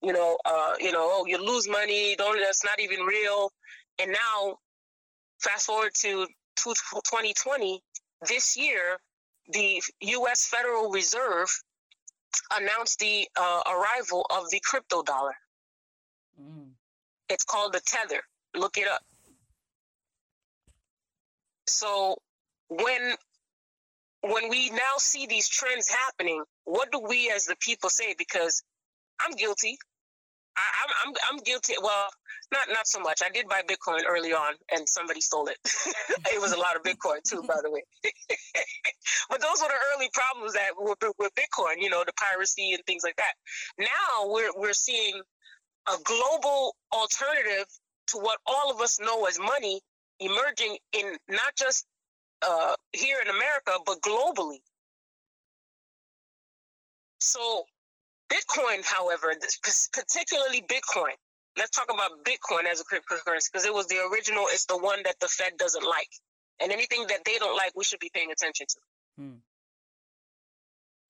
You 0.02 0.12
know, 0.12 0.38
uh, 0.44 0.74
you 0.78 0.92
know, 0.92 1.08
oh, 1.10 1.26
you 1.26 1.38
lose 1.38 1.68
money. 1.68 2.14
Don't 2.16 2.38
that's 2.38 2.64
not 2.64 2.80
even 2.80 3.00
real. 3.00 3.50
And 4.00 4.12
now, 4.12 4.58
fast 5.40 5.66
forward 5.66 5.92
to 6.02 6.26
2020, 6.56 7.82
this 8.28 8.56
year, 8.56 8.98
the 9.48 9.82
U.S. 10.00 10.46
Federal 10.46 10.90
Reserve 10.90 11.48
announced 12.56 12.98
the 12.98 13.28
uh, 13.36 13.62
arrival 13.66 14.26
of 14.30 14.50
the 14.50 14.60
crypto 14.64 15.02
dollar. 15.02 15.34
Mm. 16.40 16.70
It's 17.28 17.44
called 17.44 17.72
the 17.72 17.80
Tether. 17.80 18.22
Look 18.54 18.76
it 18.78 18.88
up. 18.88 19.02
So 21.66 22.16
when 22.68 23.14
when 24.22 24.48
we 24.48 24.70
now 24.70 24.96
see 24.98 25.26
these 25.26 25.48
trends 25.48 25.88
happening, 25.88 26.42
what 26.64 26.90
do 26.90 27.00
we 27.00 27.30
as 27.34 27.46
the 27.46 27.56
people 27.60 27.90
say? 27.90 28.14
Because 28.18 28.62
I'm 29.20 29.32
guilty. 29.36 29.78
I, 30.56 30.62
am 30.84 31.08
I'm, 31.08 31.14
I'm 31.30 31.42
guilty. 31.42 31.74
Well, 31.80 32.08
not 32.50 32.68
not 32.68 32.86
so 32.86 33.00
much. 33.00 33.20
I 33.24 33.28
did 33.28 33.48
buy 33.48 33.62
Bitcoin 33.68 34.00
early 34.08 34.32
on, 34.32 34.54
and 34.72 34.88
somebody 34.88 35.20
stole 35.20 35.48
it. 35.48 35.58
it 36.32 36.40
was 36.40 36.52
a 36.52 36.58
lot 36.58 36.76
of 36.76 36.82
Bitcoin 36.82 37.22
too, 37.28 37.42
by 37.46 37.56
the 37.62 37.70
way. 37.70 37.82
but 39.30 39.40
those 39.40 39.60
were 39.60 39.68
the 39.68 39.78
early 39.94 40.08
problems 40.12 40.54
that 40.54 40.70
were 40.78 40.96
with 41.18 41.34
Bitcoin. 41.34 41.76
You 41.78 41.90
know, 41.90 42.02
the 42.06 42.12
piracy 42.14 42.72
and 42.72 42.82
things 42.86 43.02
like 43.04 43.16
that. 43.16 43.34
Now 43.78 44.30
we're 44.30 44.50
we're 44.56 44.72
seeing 44.72 45.20
a 45.88 45.96
global 46.04 46.74
alternative 46.92 47.66
to 48.08 48.18
what 48.18 48.38
all 48.46 48.70
of 48.70 48.80
us 48.80 48.98
know 49.00 49.26
as 49.26 49.38
money 49.38 49.80
emerging 50.20 50.78
in 50.92 51.16
not 51.28 51.54
just 51.56 51.84
uh, 52.46 52.74
here 52.92 53.18
in 53.20 53.28
America, 53.28 53.72
but 53.84 54.00
globally. 54.00 54.60
So 57.20 57.64
Bitcoin, 58.30 58.84
however, 58.84 59.34
particularly 59.92 60.62
Bitcoin, 60.62 61.14
let's 61.56 61.70
talk 61.70 61.86
about 61.92 62.24
Bitcoin 62.24 62.70
as 62.70 62.80
a 62.80 62.84
cryptocurrency 62.84 63.50
because 63.52 63.66
it 63.66 63.74
was 63.74 63.86
the 63.86 63.98
original. 64.12 64.44
It's 64.48 64.66
the 64.66 64.78
one 64.78 65.00
that 65.04 65.16
the 65.20 65.28
Fed 65.28 65.52
doesn't 65.58 65.84
like, 65.84 66.10
and 66.60 66.72
anything 66.72 67.06
that 67.08 67.20
they 67.24 67.38
don't 67.38 67.56
like, 67.56 67.72
we 67.74 67.84
should 67.84 68.00
be 68.00 68.10
paying 68.14 68.30
attention 68.30 68.66
to. 68.68 68.78
Hmm. 69.18 69.36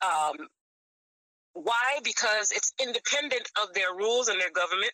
Um, 0.03 0.49
why? 1.55 1.99
Because 2.05 2.53
it's 2.53 2.73
independent 2.81 3.49
of 3.63 3.73
their 3.75 3.95
rules 3.95 4.29
and 4.29 4.41
their 4.41 4.51
government. 4.51 4.93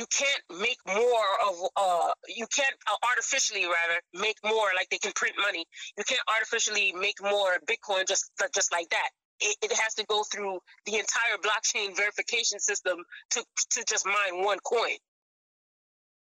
You 0.00 0.06
can't 0.08 0.44
make 0.60 0.80
more 0.86 1.28
of. 1.46 1.54
Uh, 1.76 2.12
you 2.26 2.46
can't 2.48 2.74
uh, 2.90 2.96
artificially 3.10 3.64
rather 3.66 3.98
make 4.14 4.38
more 4.42 4.68
like 4.74 4.88
they 4.90 5.02
can 5.04 5.12
print 5.12 5.34
money. 5.38 5.64
You 5.98 6.04
can't 6.04 6.26
artificially 6.34 6.92
make 6.92 7.22
more 7.22 7.58
Bitcoin 7.70 8.08
just 8.08 8.24
just 8.54 8.72
like 8.72 8.88
that 8.96 9.10
it, 9.40 9.56
it 9.62 9.72
has 9.72 9.94
to 9.94 10.04
go 10.06 10.22
through 10.22 10.60
the 10.86 10.96
entire 10.96 11.36
blockchain 11.42 11.96
verification 11.96 12.58
system 12.60 12.98
to 13.30 13.44
to 13.70 13.84
just 13.84 14.06
mine 14.06 14.44
one 14.44 14.58
coin. 14.60 14.96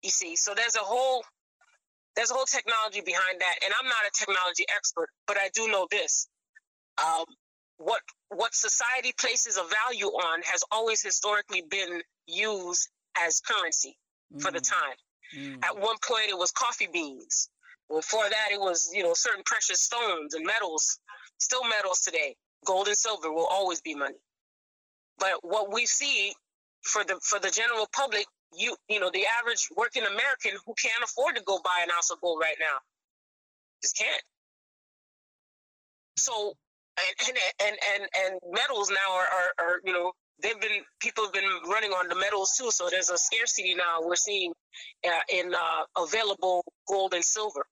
You 0.03 0.09
see, 0.09 0.36
so 0.36 0.53
there's 0.55 0.75
a 0.75 0.79
whole 0.79 1.24
there's 2.15 2.31
a 2.31 2.33
whole 2.33 2.45
technology 2.45 3.01
behind 3.01 3.39
that, 3.39 3.55
and 3.63 3.74
I'm 3.79 3.88
not 3.88 4.05
a 4.07 4.12
technology 4.17 4.65
expert, 4.75 5.09
but 5.27 5.38
I 5.38 5.50
do 5.53 5.67
know 5.67 5.88
this: 5.91 6.27
um, 7.03 7.25
what 7.77 8.01
what 8.29 8.53
society 8.53 9.13
places 9.19 9.57
a 9.57 9.63
value 9.63 10.07
on 10.07 10.41
has 10.43 10.63
always 10.71 11.01
historically 11.01 11.63
been 11.69 12.01
used 12.27 12.88
as 13.17 13.41
currency 13.41 13.97
mm. 14.33 14.41
for 14.41 14.51
the 14.51 14.59
mm. 14.59 14.69
time. 14.69 14.97
Mm. 15.37 15.65
At 15.65 15.77
one 15.77 15.97
point, 16.05 16.29
it 16.29 16.37
was 16.37 16.51
coffee 16.51 16.87
beans. 16.91 17.49
Before 17.89 18.23
that, 18.29 18.49
it 18.51 18.59
was 18.59 18.91
you 18.93 19.03
know 19.03 19.13
certain 19.15 19.43
precious 19.45 19.81
stones 19.81 20.33
and 20.33 20.45
metals, 20.45 20.99
still 21.37 21.63
metals 21.63 22.01
today 22.01 22.35
gold 22.65 22.87
and 22.87 22.97
silver 22.97 23.31
will 23.31 23.45
always 23.45 23.81
be 23.81 23.95
money. 23.95 24.19
But 25.17 25.33
what 25.41 25.73
we 25.73 25.85
see 25.85 26.33
for 26.81 27.03
the 27.03 27.19
for 27.21 27.39
the 27.39 27.49
general 27.49 27.87
public, 27.93 28.25
you 28.55 28.75
you 28.87 28.99
know, 28.99 29.09
the 29.11 29.25
average 29.39 29.67
working 29.75 30.03
American 30.03 30.51
who 30.65 30.73
can't 30.73 31.03
afford 31.03 31.35
to 31.35 31.43
go 31.43 31.59
buy 31.63 31.81
an 31.83 31.89
ounce 31.91 32.11
of 32.11 32.21
gold 32.21 32.39
right 32.41 32.55
now, 32.59 32.77
just 33.81 33.97
can't. 33.97 34.23
So 36.17 36.53
and 36.97 37.29
and 37.29 37.37
and 37.67 37.77
and, 37.93 38.09
and 38.25 38.39
metals 38.51 38.89
now 38.89 39.13
are, 39.13 39.27
are, 39.27 39.65
are 39.65 39.81
you 39.83 39.93
know 39.93 40.13
they've 40.41 40.60
been 40.60 40.81
people 41.00 41.25
have 41.25 41.34
been 41.34 41.50
running 41.67 41.91
on 41.91 42.08
the 42.08 42.15
metals 42.15 42.53
too. 42.58 42.72
So 42.72 42.89
there's 42.89 43.10
a 43.10 43.17
scarcity 43.17 43.75
now. 43.75 44.00
We're 44.01 44.15
seeing 44.15 44.53
uh, 45.05 45.12
in 45.34 45.53
uh, 45.53 46.03
available 46.03 46.63
gold 46.88 47.13
and 47.13 47.24
silver 47.24 47.65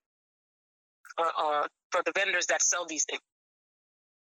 uh, 1.17 1.23
uh 1.23 1.67
for 1.91 2.01
the 2.05 2.11
vendors 2.15 2.47
that 2.47 2.61
sell 2.61 2.85
these 2.85 3.05
things. 3.05 3.21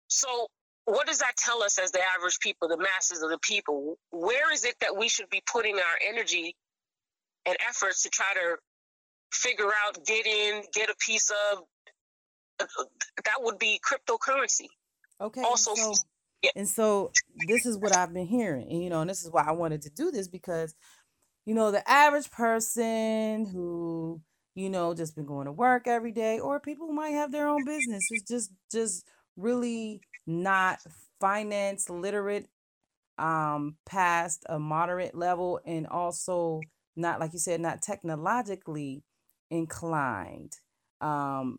So 0.09 0.47
what 0.85 1.07
does 1.07 1.19
that 1.19 1.37
tell 1.37 1.63
us 1.63 1.79
as 1.79 1.91
the 1.91 2.01
average 2.17 2.39
people, 2.41 2.69
the 2.69 2.79
masses 2.79 3.23
of 3.23 3.31
the 3.31 3.39
people? 3.43 3.99
Where 4.13 4.53
is 4.53 4.65
it 4.65 4.77
that 4.81 4.97
we 4.97 5.09
should 5.09 5.29
be 5.31 5.43
putting 5.51 5.77
our 5.77 5.99
energy 6.09 6.55
and 7.45 7.57
efforts 7.69 8.03
to 8.05 8.09
try 8.09 8.33
to 8.35 8.57
figure 9.33 9.71
out, 9.85 10.05
get 10.07 10.27
in, 10.27 10.63
get 10.73 10.89
a 10.89 10.95
piece 11.05 11.31
of? 11.31 11.65
That 12.59 13.39
would 13.41 13.59
be 13.59 13.81
cryptocurrency. 13.85 14.69
Okay. 15.21 15.43
Also, 15.43 15.75
so. 15.75 15.93
And 16.55 16.69
so 16.69 17.15
this 17.37 17.67
is 17.67 17.79
what 17.79 17.93
I've 17.93 18.13
been 18.15 18.27
hearing, 18.27 18.69
and 18.71 18.83
you 18.83 18.91
know, 18.91 19.01
and 19.01 19.11
this 19.11 19.25
is 19.25 19.31
why 19.33 19.45
I 19.47 19.53
wanted 19.53 19.83
to 19.83 19.91
do 19.91 20.11
this 20.11 20.29
because, 20.29 20.75
you 21.47 21.55
know, 21.55 21.71
the 21.71 21.89
average 21.91 22.31
person 22.31 23.47
who 23.47 24.21
you 24.55 24.71
know 24.71 24.95
just 24.95 25.17
been 25.17 25.27
going 25.27 25.47
to 25.47 25.53
work 25.53 25.87
every 25.87 26.13
day, 26.13 26.39
or 26.41 26.61
people 26.61 26.87
who 26.89 26.95
might 26.95 27.11
have 27.11 27.33
their 27.33 27.49
own 27.49 27.65
business, 27.65 28.11
is 28.11 28.23
just 28.23 28.53
just 28.73 29.07
really 29.37 30.03
not 30.27 30.81
finance 31.21 31.91
literate 31.91 32.49
um 33.19 33.77
past 33.87 34.45
a 34.49 34.59
moderate 34.59 35.15
level 35.15 35.61
and 35.67 35.87
also 35.87 36.69
not 36.97 37.21
like 37.21 37.33
you 37.33 37.39
said 37.39 37.61
not 37.61 37.83
technologically 37.83 39.03
inclined. 39.51 40.55
Um 41.01 41.59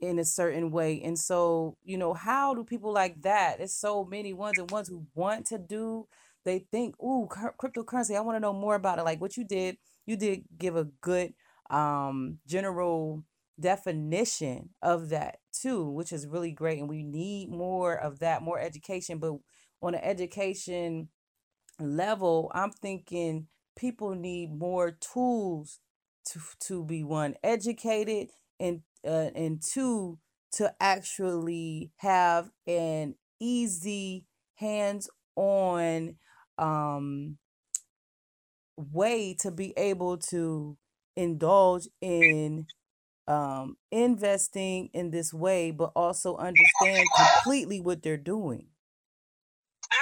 in 0.00 0.18
a 0.18 0.24
certain 0.24 0.70
way 0.70 1.00
and 1.02 1.18
so 1.18 1.76
you 1.84 1.96
know 1.96 2.12
how 2.14 2.54
do 2.54 2.64
people 2.64 2.92
like 2.92 3.22
that 3.22 3.60
it's 3.60 3.74
so 3.74 4.04
many 4.04 4.32
ones 4.32 4.58
and 4.58 4.70
ones 4.70 4.88
who 4.88 5.06
want 5.14 5.46
to 5.46 5.58
do 5.58 6.06
they 6.44 6.58
think 6.58 6.94
ooh 7.02 7.28
cryptocurrency 7.30 8.16
i 8.16 8.20
want 8.20 8.36
to 8.36 8.40
know 8.40 8.52
more 8.52 8.74
about 8.74 8.98
it 8.98 9.04
like 9.04 9.20
what 9.20 9.36
you 9.36 9.44
did 9.44 9.76
you 10.06 10.16
did 10.16 10.42
give 10.58 10.76
a 10.76 10.84
good 11.00 11.32
um 11.70 12.38
general 12.46 13.22
definition 13.60 14.70
of 14.82 15.10
that 15.10 15.38
too, 15.52 15.88
which 15.88 16.12
is 16.12 16.26
really 16.26 16.50
great. 16.50 16.78
And 16.80 16.88
we 16.88 17.02
need 17.02 17.50
more 17.50 17.94
of 17.94 18.18
that, 18.18 18.42
more 18.42 18.58
education. 18.58 19.18
But 19.18 19.34
on 19.80 19.94
an 19.94 20.00
education 20.02 21.08
level, 21.80 22.50
I'm 22.54 22.70
thinking 22.70 23.48
people 23.76 24.14
need 24.14 24.52
more 24.52 24.92
tools 24.92 25.80
to 26.30 26.40
to 26.60 26.84
be 26.84 27.04
one 27.04 27.34
educated 27.42 28.30
and 28.58 28.82
uh, 29.04 29.30
and 29.34 29.62
two 29.62 30.18
to 30.52 30.74
actually 30.80 31.92
have 31.98 32.50
an 32.66 33.16
easy 33.40 34.26
hands 34.56 35.10
on 35.36 36.16
um 36.58 37.38
way 38.76 39.34
to 39.34 39.50
be 39.50 39.72
able 39.76 40.18
to 40.18 40.78
indulge 41.16 41.88
in 42.00 42.66
um, 43.28 43.78
investing 43.90 44.90
in 44.94 45.10
this 45.10 45.32
way, 45.34 45.70
but 45.70 45.92
also 45.96 46.36
understand 46.36 47.06
completely 47.16 47.80
what 47.80 48.02
they're 48.02 48.16
doing. 48.16 48.70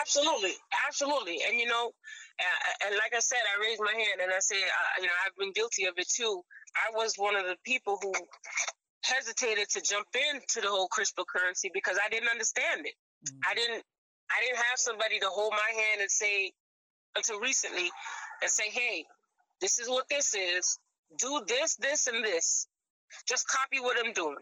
Absolutely, 0.00 0.54
absolutely, 0.86 1.42
and 1.46 1.58
you 1.58 1.66
know, 1.66 1.92
uh, 2.38 2.86
and 2.86 2.96
like 2.96 3.14
I 3.14 3.18
said, 3.20 3.38
I 3.38 3.60
raised 3.60 3.80
my 3.80 3.92
hand 3.92 4.20
and 4.20 4.32
I 4.32 4.38
said, 4.38 4.62
uh, 4.62 5.00
you 5.02 5.06
know, 5.06 5.12
I've 5.24 5.36
been 5.36 5.52
guilty 5.52 5.84
of 5.84 5.94
it 5.98 6.08
too. 6.08 6.42
I 6.74 6.90
was 6.96 7.14
one 7.16 7.36
of 7.36 7.44
the 7.44 7.56
people 7.64 7.98
who 8.00 8.12
hesitated 9.04 9.68
to 9.70 9.80
jump 9.80 10.06
into 10.14 10.60
the 10.60 10.68
whole 10.68 10.88
cryptocurrency 10.88 11.70
because 11.72 11.98
I 12.04 12.08
didn't 12.08 12.28
understand 12.28 12.86
it. 12.86 12.94
Mm-hmm. 13.26 13.50
I 13.50 13.54
didn't, 13.54 13.82
I 14.30 14.44
didn't 14.44 14.58
have 14.58 14.78
somebody 14.78 15.18
to 15.20 15.26
hold 15.26 15.52
my 15.52 15.80
hand 15.80 16.00
and 16.00 16.10
say, 16.10 16.52
until 17.16 17.40
recently, 17.40 17.90
and 18.40 18.50
say, 18.50 18.70
hey, 18.70 19.04
this 19.60 19.78
is 19.78 19.88
what 19.88 20.08
this 20.08 20.34
is. 20.34 20.78
Do 21.18 21.42
this, 21.46 21.76
this, 21.76 22.06
and 22.06 22.24
this 22.24 22.66
just 23.28 23.48
copy 23.48 23.80
what 23.80 23.96
I'm 24.04 24.12
doing. 24.12 24.36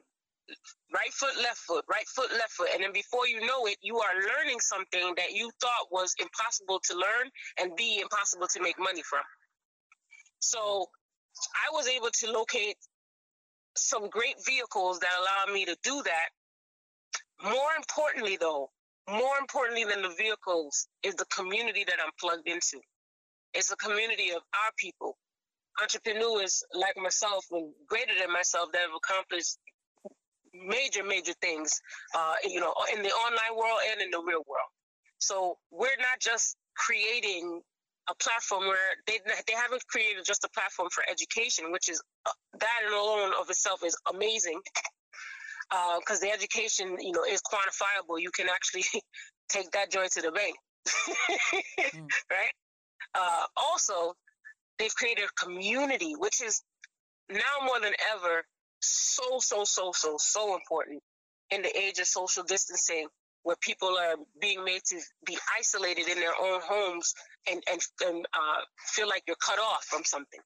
Right 0.92 1.12
foot, 1.12 1.36
left 1.36 1.58
foot, 1.58 1.84
right 1.88 2.06
foot, 2.08 2.30
left 2.32 2.52
foot. 2.52 2.70
And 2.74 2.82
then 2.82 2.92
before 2.92 3.28
you 3.28 3.40
know 3.46 3.66
it, 3.66 3.76
you 3.82 3.98
are 3.98 4.14
learning 4.14 4.58
something 4.60 5.14
that 5.16 5.32
you 5.32 5.50
thought 5.60 5.86
was 5.92 6.14
impossible 6.18 6.80
to 6.84 6.94
learn 6.94 7.30
and 7.60 7.76
be 7.76 8.00
impossible 8.00 8.48
to 8.48 8.60
make 8.60 8.78
money 8.78 9.02
from. 9.02 9.22
So 10.40 10.86
I 11.54 11.72
was 11.72 11.86
able 11.86 12.10
to 12.10 12.32
locate 12.32 12.76
some 13.76 14.08
great 14.08 14.36
vehicles 14.46 14.98
that 15.00 15.10
allow 15.20 15.54
me 15.54 15.64
to 15.64 15.76
do 15.82 16.02
that. 16.04 16.28
More 17.42 17.70
importantly, 17.76 18.36
though, 18.40 18.70
more 19.08 19.38
importantly 19.40 19.84
than 19.84 20.02
the 20.02 20.14
vehicles 20.16 20.86
is 21.02 21.14
the 21.14 21.24
community 21.26 21.84
that 21.84 21.96
I'm 22.04 22.12
plugged 22.20 22.48
into. 22.48 22.80
It's 23.54 23.72
a 23.72 23.76
community 23.76 24.30
of 24.30 24.42
our 24.54 24.70
people 24.78 25.16
entrepreneurs 25.82 26.62
like 26.74 26.96
myself 26.96 27.46
and 27.52 27.72
greater 27.88 28.12
than 28.20 28.32
myself 28.32 28.70
that 28.72 28.82
have 28.82 28.90
accomplished 28.96 29.58
major, 30.52 31.04
major 31.04 31.32
things, 31.40 31.80
uh, 32.14 32.34
you 32.44 32.60
know, 32.60 32.74
in 32.94 33.02
the 33.02 33.08
online 33.08 33.56
world 33.56 33.78
and 33.92 34.02
in 34.02 34.10
the 34.10 34.18
real 34.18 34.44
world. 34.48 34.70
So 35.18 35.58
we're 35.70 35.98
not 35.98 36.18
just 36.20 36.56
creating 36.76 37.62
a 38.10 38.14
platform 38.16 38.66
where 38.66 38.76
they 39.06 39.18
they 39.46 39.54
haven't 39.54 39.86
created 39.86 40.24
just 40.24 40.44
a 40.44 40.48
platform 40.50 40.88
for 40.90 41.04
education, 41.10 41.70
which 41.72 41.88
is 41.88 42.02
uh, 42.26 42.30
that 42.58 42.80
in 42.86 42.92
alone 42.92 43.32
of 43.40 43.48
itself 43.48 43.84
is 43.84 43.96
amazing. 44.12 44.60
Because 46.00 46.18
uh, 46.18 46.26
the 46.26 46.32
education, 46.32 46.96
you 46.98 47.12
know, 47.12 47.22
is 47.22 47.40
quantifiable. 47.42 48.20
You 48.20 48.30
can 48.34 48.48
actually 48.48 48.84
take 49.48 49.70
that 49.70 49.90
joint 49.92 50.10
to 50.12 50.22
the 50.22 50.32
bank, 50.32 50.56
mm. 51.94 52.08
right? 52.30 52.52
Uh, 53.14 53.44
also, 53.56 54.14
They've 54.80 54.94
created 54.94 55.24
a 55.24 55.44
community, 55.44 56.14
which 56.16 56.40
is 56.40 56.62
now 57.28 57.66
more 57.66 57.78
than 57.80 57.92
ever 58.14 58.42
so, 58.80 59.38
so, 59.38 59.64
so, 59.64 59.92
so, 59.94 60.16
so 60.18 60.54
important 60.54 61.02
in 61.50 61.60
the 61.60 61.78
age 61.78 61.98
of 61.98 62.06
social 62.06 62.44
distancing 62.44 63.06
where 63.42 63.56
people 63.60 63.96
are 63.98 64.16
being 64.40 64.64
made 64.64 64.82
to 64.84 65.00
be 65.24 65.36
isolated 65.58 66.08
in 66.08 66.18
their 66.20 66.34
own 66.40 66.60
homes 66.62 67.14
and 67.50 67.62
and, 67.70 67.80
and 68.06 68.26
uh, 68.34 68.60
feel 68.86 69.08
like 69.08 69.22
you're 69.26 69.36
cut 69.36 69.58
off 69.58 69.84
from 69.84 70.04
something. 70.04 70.40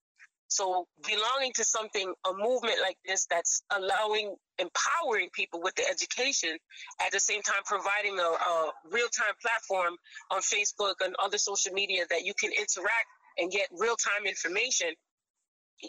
So 0.49 0.87
belonging 1.05 1.53
to 1.55 1.65
something, 1.65 2.15
a 2.29 2.33
movement 2.33 2.77
like 2.81 2.97
this 3.05 3.27
that's 3.29 3.63
allowing, 3.75 4.37
empowering 4.59 5.31
people 5.33 5.61
with 5.61 5.75
the 5.75 5.83
education, 5.89 6.57
at 7.05 7.11
the 7.11 7.19
same 7.19 7.43
time 7.43 7.63
providing 7.65 8.21
a, 8.21 8.23
a 8.23 8.71
real-time 8.93 9.35
platform 9.43 9.95
on 10.31 10.43
Facebook 10.43 10.95
and 11.05 11.17
other 11.21 11.39
social 11.39 11.73
media 11.73 12.05
that 12.11 12.25
you 12.25 12.35
can 12.35 12.53
interact 12.53 13.09
and 13.39 13.51
get 13.51 13.69
real-time 13.73 14.27
information, 14.27 14.89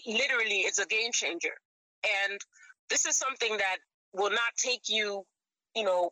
literally 0.08 0.62
it's 0.62 0.80
a 0.80 0.88
game 0.88 1.12
changer. 1.12 1.54
And 2.28 2.40
this 2.90 3.06
is 3.06 3.16
something 3.18 3.58
that 3.58 3.78
will 4.14 4.32
not 4.32 4.56
take 4.58 4.90
you, 4.90 5.26
you 5.76 5.84
know, 5.84 6.12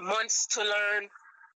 months 0.00 0.46
to 0.48 0.60
learn, 0.60 1.08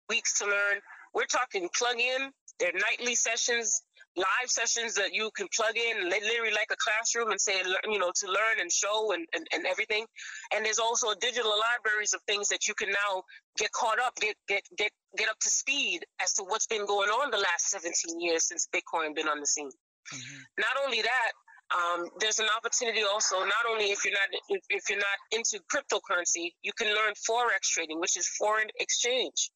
weeks 0.09 0.38
to 0.38 0.47
learn. 0.47 0.80
We're 1.14 1.26
talking 1.26 1.68
plug 1.76 1.99
in. 1.99 2.30
They're 2.61 2.73
nightly 2.75 3.14
sessions, 3.14 3.83
live 4.16 4.49
sessions 4.49 4.95
that 4.95 5.14
you 5.14 5.30
can 5.37 5.47
plug 5.54 5.76
in, 5.76 6.09
literally 6.09 6.50
like 6.50 6.66
a 6.73 6.76
classroom, 6.76 7.30
and 7.30 7.40
say, 7.40 7.54
you 7.88 7.99
know, 7.99 8.11
to 8.14 8.26
learn 8.26 8.61
and 8.61 8.71
show 8.71 9.12
and, 9.12 9.25
and, 9.33 9.47
and 9.52 9.64
everything. 9.66 10.07
And 10.54 10.64
there's 10.66 10.80
also 10.80 11.14
digital 11.21 11.52
libraries 11.52 12.14
of 12.14 12.21
things 12.26 12.49
that 12.49 12.66
you 12.66 12.75
can 12.75 12.88
now 12.88 13.23
get 13.57 13.71
caught 13.73 14.00
up, 14.00 14.14
get 14.21 14.35
get 14.49 14.62
get 14.76 14.90
get 15.16 15.28
up 15.28 15.38
to 15.40 15.50
speed 15.50 16.00
as 16.21 16.35
to 16.35 16.42
what's 16.42 16.66
been 16.66 16.85
going 16.85 17.11
on 17.11 17.30
the 17.30 17.38
last 17.38 17.68
17 17.71 18.21
years 18.21 18.49
since 18.49 18.68
Bitcoin 18.75 19.14
been 19.14 19.28
on 19.28 19.38
the 19.40 19.47
scene. 19.47 19.71
Mm-hmm. 19.71 20.38
Not 20.59 20.85
only 20.85 21.02
that, 21.02 21.33
um, 21.76 22.08
there's 22.18 22.38
an 22.38 22.46
opportunity 22.56 23.02
also 23.02 23.38
not 23.40 23.64
only 23.70 23.87
if 23.87 24.04
you're 24.04 24.14
not 24.14 24.28
if, 24.48 24.62
if, 24.70 24.88
you're 24.88 24.98
not 24.98 25.18
into 25.32 25.60
cryptocurrency 25.72 26.52
you 26.62 26.72
can 26.78 26.88
learn 26.88 27.12
forex 27.28 27.68
trading 27.70 28.00
which 28.00 28.16
is 28.16 28.26
foreign 28.26 28.68
exchange 28.80 29.50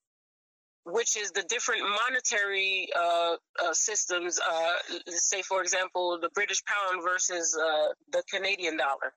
which 0.85 1.17
is 1.17 1.31
the 1.31 1.43
different 1.45 1.83
monetary 1.83 2.89
uh, 2.97 3.37
uh, 3.63 3.73
systems 3.73 4.39
uh, 4.41 4.73
say 5.07 5.43
for 5.43 5.63
example 5.63 6.19
the 6.21 6.29
british 6.35 6.63
pound 6.65 7.03
versus 7.03 7.57
uh, 7.57 7.89
the 8.13 8.23
canadian 8.31 8.77
dollar. 8.77 9.13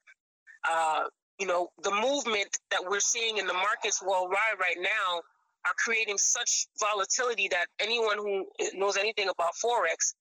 Uh, 0.69 1.03
you 1.39 1.45
know 1.45 1.69
the 1.83 1.91
movement 1.91 2.57
that 2.71 2.81
we're 2.87 2.99
seeing 2.99 3.37
in 3.37 3.45
the 3.45 3.53
markets 3.53 4.01
worldwide 4.01 4.57
right 4.59 4.77
now 4.79 5.21
are 5.65 5.73
creating 5.77 6.17
such 6.17 6.67
volatility 6.79 7.47
that 7.49 7.65
anyone 7.79 8.17
who 8.17 8.45
knows 8.75 8.97
anything 8.97 9.29
about 9.29 9.51
forex 9.63 10.13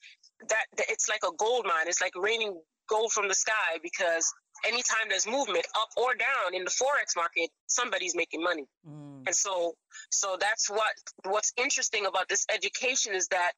that, 0.48 0.64
it's 0.88 1.08
like 1.08 1.22
a 1.26 1.34
gold 1.36 1.64
mine. 1.66 1.86
It's 1.86 2.00
like 2.00 2.12
raining 2.16 2.60
gold 2.88 3.12
from 3.12 3.28
the 3.28 3.34
sky 3.34 3.78
because 3.82 4.32
anytime 4.66 5.08
there's 5.08 5.26
movement 5.26 5.66
up 5.74 5.88
or 5.96 6.14
down 6.14 6.54
in 6.54 6.64
the 6.64 6.70
forex 6.70 7.16
market, 7.16 7.50
somebody's 7.66 8.14
making 8.14 8.42
money. 8.42 8.66
Mm. 8.88 9.22
And 9.26 9.34
so 9.34 9.74
so 10.10 10.36
that's 10.38 10.68
what 10.70 10.92
what's 11.24 11.52
interesting 11.56 12.06
about 12.06 12.28
this 12.28 12.46
education 12.52 13.14
is 13.14 13.28
that 13.28 13.52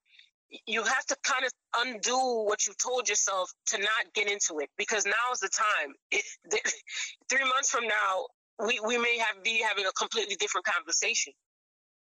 you 0.66 0.83
have 0.83 1.04
to 1.06 1.16
kind 1.25 1.45
of 1.45 1.52
undo 1.78 2.45
what 2.45 2.66
you 2.66 2.73
told 2.80 3.09
yourself 3.09 3.50
to 3.66 3.78
not 3.78 4.14
get 4.14 4.30
into 4.30 4.61
it 4.61 4.68
because 4.78 5.04
now 5.04 5.33
is 5.33 5.40
the 5.40 5.49
time. 5.49 5.95
It, 6.11 6.25
the, 6.50 6.61
three 7.28 7.45
months 7.45 7.71
from 7.71 7.85
now, 7.88 8.26
we, 8.64 8.80
we 8.87 8.97
may 8.97 9.18
have 9.18 9.42
be 9.42 9.61
having 9.68 9.87
a 9.87 9.92
completely 9.92 10.37
different 10.37 10.64
conversation. 10.66 11.33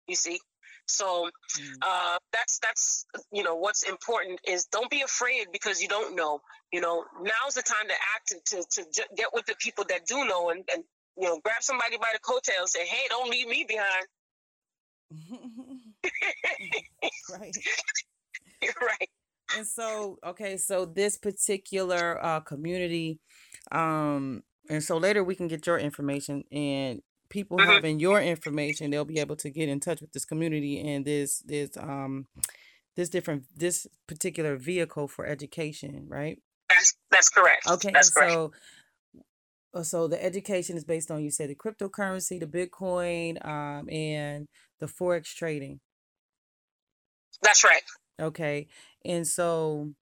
You 0.07 0.15
see, 0.15 0.39
so 0.87 1.29
mm. 1.57 1.73
uh, 1.81 2.17
that's 2.31 2.59
that's 2.59 3.05
you 3.31 3.43
know 3.43 3.55
what's 3.55 3.83
important 3.83 4.39
is 4.47 4.65
don't 4.65 4.89
be 4.89 5.01
afraid 5.01 5.47
because 5.51 5.81
you 5.81 5.87
don't 5.87 6.15
know. 6.15 6.41
You 6.71 6.81
know 6.81 7.05
now's 7.21 7.55
the 7.55 7.61
time 7.61 7.87
to 7.87 7.93
act 8.15 8.33
to 8.47 8.57
to, 8.57 8.83
to 8.91 9.07
get 9.15 9.29
with 9.33 9.45
the 9.45 9.55
people 9.59 9.85
that 9.89 10.05
do 10.05 10.25
know 10.25 10.49
and, 10.49 10.63
and 10.73 10.83
you 11.17 11.27
know 11.27 11.39
grab 11.43 11.61
somebody 11.61 11.97
by 11.97 12.11
the 12.13 12.19
coattail 12.19 12.59
and 12.59 12.69
say, 12.69 12.85
hey, 12.85 13.07
don't 13.09 13.29
leave 13.29 13.47
me 13.47 13.65
behind. 13.67 14.07
right. 17.39 17.57
right. 18.81 19.09
And 19.55 19.67
so 19.67 20.17
okay, 20.25 20.57
so 20.57 20.85
this 20.85 21.17
particular 21.17 22.23
uh, 22.23 22.39
community, 22.41 23.19
um, 23.71 24.43
and 24.69 24.83
so 24.83 24.97
later 24.97 25.23
we 25.23 25.35
can 25.35 25.47
get 25.47 25.67
your 25.67 25.77
information 25.77 26.43
and 26.51 27.01
people 27.33 27.57
mm-hmm. 27.57 27.69
having 27.71 27.99
your 27.99 28.21
information, 28.21 28.91
they'll 28.91 29.03
be 29.03 29.19
able 29.19 29.35
to 29.35 29.49
get 29.49 29.67
in 29.67 29.79
touch 29.79 29.99
with 29.99 30.13
this 30.13 30.23
community 30.23 30.79
and 30.79 31.03
this 31.03 31.39
this 31.39 31.75
um 31.77 32.27
this 32.95 33.09
different 33.09 33.43
this 33.57 33.87
particular 34.07 34.55
vehicle 34.55 35.07
for 35.07 35.25
education, 35.25 36.05
right? 36.07 36.37
That's 36.69 36.95
that's 37.11 37.29
correct. 37.29 37.67
Okay, 37.67 37.89
that's 37.91 38.11
correct. 38.11 38.31
so 38.31 38.51
uh, 39.73 39.83
so 39.83 40.07
the 40.07 40.23
education 40.23 40.77
is 40.77 40.85
based 40.85 41.09
on 41.09 41.23
you 41.23 41.31
said 41.31 41.49
the 41.49 41.55
cryptocurrency, 41.55 42.39
the 42.39 42.45
Bitcoin, 42.45 43.43
um, 43.45 43.89
and 43.89 44.47
the 44.79 44.85
forex 44.85 45.33
trading. 45.33 45.79
That's 47.41 47.63
right. 47.63 47.81
Okay, 48.21 48.67
and 49.03 49.27
so 49.27 49.93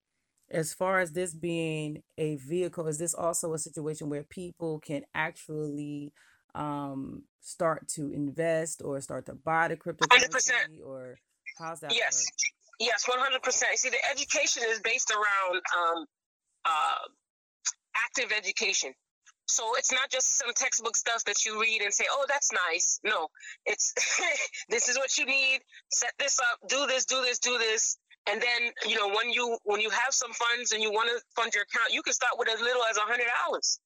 as 0.49 0.73
far 0.73 0.99
as 0.99 1.13
this 1.13 1.33
being 1.33 2.03
a 2.17 2.35
vehicle, 2.35 2.87
is 2.87 2.97
this 2.97 3.13
also 3.13 3.53
a 3.53 3.57
situation 3.57 4.09
where 4.09 4.23
people 4.23 4.79
can 4.79 5.03
actually 5.15 6.11
um 6.55 7.23
start 7.41 7.87
to 7.87 8.11
invest 8.11 8.81
or 8.83 8.99
start 9.01 9.25
to 9.25 9.33
buy 9.33 9.67
the 9.67 9.75
cryptocurrency 9.75 10.29
100%. 10.29 10.85
or 10.85 11.17
how's 11.57 11.79
that 11.79 11.93
yes. 11.93 12.25
work? 12.25 12.51
yes 12.79 13.05
100% 13.05 13.63
see 13.75 13.89
the 13.89 13.97
education 14.11 14.63
is 14.67 14.79
based 14.79 15.11
around 15.11 15.61
um 15.77 16.05
uh 16.65 17.07
active 17.95 18.31
education. 18.35 18.93
So 19.47 19.73
it's 19.77 19.91
not 19.91 20.09
just 20.09 20.37
some 20.37 20.53
textbook 20.55 20.95
stuff 20.95 21.25
that 21.25 21.45
you 21.45 21.59
read 21.59 21.81
and 21.81 21.93
say 21.93 22.05
oh 22.09 22.25
that's 22.27 22.51
nice. 22.69 22.99
No 23.03 23.27
it's 23.65 23.93
this 24.69 24.87
is 24.89 24.97
what 24.97 25.17
you 25.17 25.25
need. 25.25 25.59
Set 25.91 26.11
this 26.19 26.39
up. 26.39 26.59
Do 26.69 26.87
this 26.87 27.05
do 27.05 27.21
this 27.21 27.39
do 27.39 27.57
this. 27.57 27.97
And 28.27 28.41
then 28.41 28.71
you 28.87 28.95
know 28.97 29.09
when 29.09 29.31
you 29.31 29.57
when 29.63 29.81
you 29.81 29.89
have 29.89 30.11
some 30.11 30.31
funds 30.31 30.71
and 30.71 30.81
you 30.81 30.91
want 30.91 31.09
to 31.09 31.21
fund 31.35 31.53
your 31.53 31.63
account 31.63 31.91
you 31.91 32.01
can 32.01 32.13
start 32.13 32.33
with 32.37 32.49
as 32.49 32.61
little 32.61 32.83
as 32.89 32.97
a 32.97 33.01
hundred 33.01 33.27
dollars 33.45 33.79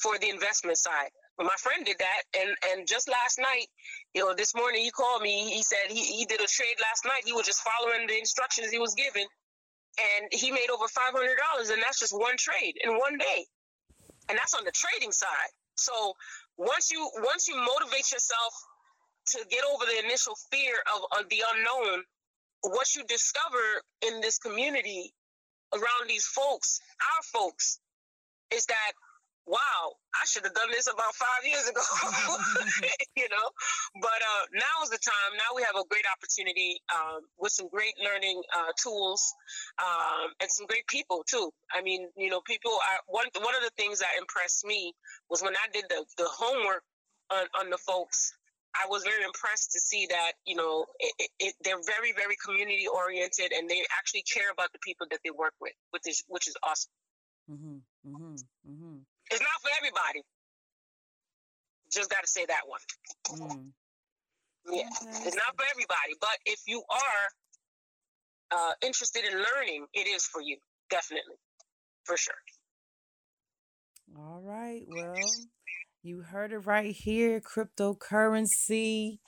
for 0.00 0.18
the 0.18 0.28
investment 0.28 0.78
side 0.78 1.10
my 1.38 1.56
friend 1.58 1.84
did 1.84 1.98
that, 1.98 2.22
and 2.38 2.56
and 2.70 2.86
just 2.86 3.08
last 3.08 3.38
night, 3.38 3.66
you 4.14 4.22
know, 4.22 4.34
this 4.34 4.54
morning 4.54 4.82
he 4.82 4.90
called 4.90 5.22
me. 5.22 5.50
He 5.50 5.62
said 5.62 5.90
he, 5.90 6.04
he 6.04 6.24
did 6.26 6.40
a 6.40 6.46
trade 6.46 6.76
last 6.80 7.04
night. 7.04 7.22
He 7.24 7.32
was 7.32 7.46
just 7.46 7.62
following 7.62 8.06
the 8.06 8.18
instructions 8.18 8.70
he 8.70 8.78
was 8.78 8.94
given, 8.94 9.26
and 9.98 10.28
he 10.30 10.52
made 10.52 10.70
over 10.72 10.86
five 10.88 11.12
hundred 11.12 11.38
dollars, 11.50 11.70
and 11.70 11.82
that's 11.82 11.98
just 11.98 12.12
one 12.12 12.36
trade 12.38 12.74
in 12.84 12.94
one 12.94 13.18
day, 13.18 13.46
and 14.28 14.38
that's 14.38 14.54
on 14.54 14.64
the 14.64 14.72
trading 14.72 15.10
side. 15.10 15.50
So 15.76 16.14
once 16.56 16.92
you 16.92 17.10
once 17.16 17.48
you 17.48 17.56
motivate 17.56 18.12
yourself 18.12 18.54
to 19.26 19.38
get 19.50 19.64
over 19.74 19.84
the 19.86 20.04
initial 20.04 20.34
fear 20.50 20.74
of, 20.94 21.18
of 21.18 21.28
the 21.30 21.42
unknown, 21.56 22.04
what 22.62 22.94
you 22.94 23.02
discover 23.08 23.82
in 24.06 24.20
this 24.20 24.38
community 24.38 25.12
around 25.72 26.08
these 26.08 26.26
folks, 26.26 26.80
our 27.00 27.22
folks, 27.40 27.80
is 28.52 28.66
that 28.66 28.92
wow, 29.46 29.92
I 30.14 30.24
should 30.26 30.44
have 30.44 30.54
done 30.54 30.70
this 30.70 30.88
about 30.88 31.14
five 31.14 31.44
years 31.44 31.68
ago, 31.68 31.82
you 33.16 33.28
know. 33.28 33.46
But 34.00 34.20
uh, 34.20 34.44
now 34.54 34.82
is 34.82 34.90
the 34.90 34.98
time. 34.98 35.36
Now 35.36 35.54
we 35.54 35.62
have 35.62 35.76
a 35.76 35.84
great 35.88 36.04
opportunity 36.08 36.80
um, 36.92 37.20
with 37.38 37.52
some 37.52 37.68
great 37.68 37.94
learning 38.02 38.42
uh, 38.54 38.72
tools 38.80 39.34
um, 39.78 40.32
and 40.40 40.50
some 40.50 40.66
great 40.66 40.86
people 40.88 41.24
too. 41.28 41.50
I 41.72 41.82
mean, 41.82 42.08
you 42.16 42.30
know, 42.30 42.40
people 42.46 42.72
are 42.72 43.00
one. 43.06 43.26
One 43.40 43.54
of 43.54 43.62
the 43.62 43.72
things 43.76 44.00
that 44.00 44.16
impressed 44.18 44.64
me 44.64 44.92
was 45.28 45.42
when 45.42 45.54
I 45.54 45.68
did 45.72 45.84
the 45.88 46.04
the 46.16 46.28
homework 46.28 46.82
on, 47.30 47.46
on 47.60 47.70
the 47.70 47.78
folks. 47.78 48.32
I 48.74 48.90
was 48.90 49.04
very 49.04 49.22
impressed 49.22 49.70
to 49.72 49.80
see 49.80 50.08
that 50.10 50.32
you 50.44 50.56
know 50.56 50.86
it, 50.98 51.30
it, 51.38 51.54
they're 51.62 51.82
very 51.86 52.10
very 52.10 52.34
community 52.44 52.88
oriented 52.90 53.52
and 53.52 53.70
they 53.70 53.86
actually 53.96 54.22
care 54.22 54.50
about 54.50 54.72
the 54.72 54.80
people 54.80 55.06
that 55.12 55.20
they 55.22 55.30
work 55.30 55.54
with, 55.60 55.74
which 55.90 56.08
is 56.08 56.24
which 56.26 56.48
is 56.48 56.56
awesome. 56.62 56.90
Mm-hmm, 57.50 57.76
mm-hmm. 58.08 58.34
It's 59.34 59.42
not 59.42 59.60
for 59.62 59.70
everybody. 59.76 60.22
Just 61.90 62.08
got 62.08 62.22
to 62.22 62.28
say 62.28 62.46
that 62.46 62.62
one. 62.68 62.80
Mm. 63.32 63.70
Yeah, 64.70 64.82
okay. 65.02 65.26
it's 65.26 65.34
not 65.34 65.56
for 65.56 65.64
everybody. 65.72 66.14
But 66.20 66.38
if 66.46 66.60
you 66.68 66.84
are 66.88 68.58
uh, 68.58 68.72
interested 68.80 69.24
in 69.24 69.32
learning, 69.32 69.86
it 69.92 70.06
is 70.06 70.24
for 70.24 70.40
you. 70.40 70.58
Definitely. 70.88 71.34
For 72.04 72.16
sure. 72.16 72.34
All 74.16 74.40
right. 74.40 74.82
Well, 74.86 75.14
you 76.04 76.20
heard 76.20 76.52
it 76.52 76.58
right 76.58 76.94
here 76.94 77.40
cryptocurrency, 77.40 79.18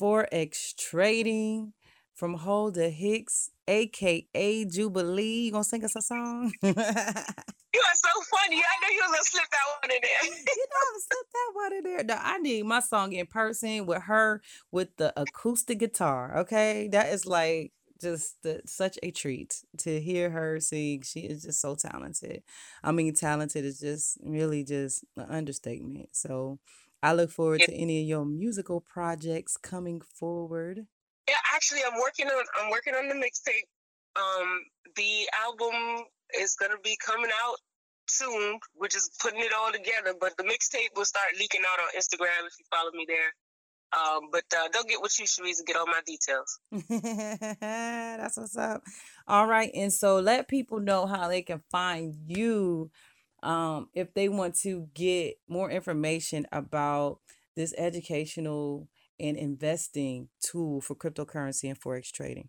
forex 0.00 0.74
trading 0.74 1.74
from 2.14 2.38
Huldah 2.38 2.88
Hicks, 2.88 3.50
aka 3.68 4.64
Jubilee. 4.64 5.40
You 5.44 5.52
gonna 5.52 5.64
sing 5.64 5.84
us 5.84 5.94
a 5.94 6.00
song? 6.00 6.52
You 7.76 7.82
are 7.82 7.94
so 7.94 8.22
funny. 8.34 8.56
I 8.56 8.74
know 8.80 8.88
you 8.90 9.02
was 9.02 9.10
gonna 9.10 9.24
slip 9.24 9.50
that 9.50 9.66
one 9.82 9.90
in 9.90 10.00
there. 10.00 10.34
you 10.56 10.66
know, 10.70 10.80
I'm 10.94 11.00
slip 11.00 11.26
that 11.34 11.50
one 11.52 11.72
in 11.74 11.82
there. 11.82 12.04
No, 12.04 12.18
I 12.18 12.38
need 12.38 12.64
my 12.64 12.80
song 12.80 13.12
in 13.12 13.26
person 13.26 13.84
with 13.84 14.04
her 14.04 14.40
with 14.72 14.96
the 14.96 15.12
acoustic 15.20 15.80
guitar. 15.80 16.38
Okay, 16.38 16.88
that 16.88 17.12
is 17.12 17.26
like 17.26 17.72
just 18.00 18.42
the, 18.42 18.62
such 18.64 18.98
a 19.02 19.10
treat 19.10 19.62
to 19.78 20.00
hear 20.00 20.30
her 20.30 20.58
sing. 20.58 21.02
She 21.02 21.20
is 21.20 21.42
just 21.42 21.60
so 21.60 21.74
talented. 21.74 22.42
I 22.82 22.92
mean, 22.92 23.14
talented 23.14 23.66
is 23.66 23.78
just 23.78 24.16
really 24.24 24.64
just 24.64 25.04
an 25.18 25.26
understatement. 25.28 26.08
So 26.12 26.58
I 27.02 27.12
look 27.12 27.30
forward 27.30 27.60
to 27.60 27.74
any 27.74 28.00
of 28.00 28.08
your 28.08 28.24
musical 28.24 28.80
projects 28.80 29.58
coming 29.58 30.00
forward. 30.00 30.86
Yeah, 31.28 31.34
actually, 31.54 31.80
I'm 31.86 32.00
working 32.00 32.28
on 32.28 32.42
I'm 32.58 32.70
working 32.70 32.94
on 32.94 33.08
the 33.08 33.14
mixtape. 33.16 33.68
Um, 34.16 34.62
the 34.94 35.28
album 35.44 36.06
is 36.38 36.54
gonna 36.56 36.80
be 36.82 36.96
coming 37.04 37.30
out 37.44 37.56
soon. 38.08 38.58
We're 38.74 38.88
just 38.88 39.18
putting 39.20 39.40
it 39.40 39.52
all 39.52 39.72
together, 39.72 40.14
but 40.20 40.36
the 40.36 40.44
mixtape 40.44 40.94
will 40.96 41.04
start 41.04 41.28
leaking 41.38 41.62
out 41.62 41.80
on 41.80 41.88
Instagram 41.98 42.46
if 42.46 42.58
you 42.58 42.64
follow 42.70 42.90
me 42.92 43.04
there. 43.08 43.32
Um, 43.92 44.28
but 44.32 44.44
uh, 44.56 44.68
they'll 44.72 44.82
get 44.82 45.00
with 45.00 45.18
you, 45.18 45.26
Sharice, 45.26 45.58
and 45.58 45.66
get 45.66 45.76
all 45.76 45.86
my 45.86 46.00
details. 46.04 46.58
That's 47.60 48.36
what's 48.36 48.56
up. 48.56 48.82
All 49.28 49.46
right, 49.46 49.70
and 49.74 49.92
so 49.92 50.18
let 50.18 50.48
people 50.48 50.80
know 50.80 51.06
how 51.06 51.28
they 51.28 51.42
can 51.42 51.62
find 51.70 52.16
you 52.26 52.90
um, 53.42 53.88
if 53.94 54.12
they 54.12 54.28
want 54.28 54.56
to 54.60 54.88
get 54.92 55.36
more 55.48 55.70
information 55.70 56.46
about 56.52 57.20
this 57.54 57.74
educational 57.78 58.88
and 59.18 59.36
investing 59.36 60.28
tool 60.40 60.80
for 60.80 60.94
cryptocurrency 60.94 61.68
and 61.68 61.80
forex 61.80 62.10
trading. 62.10 62.48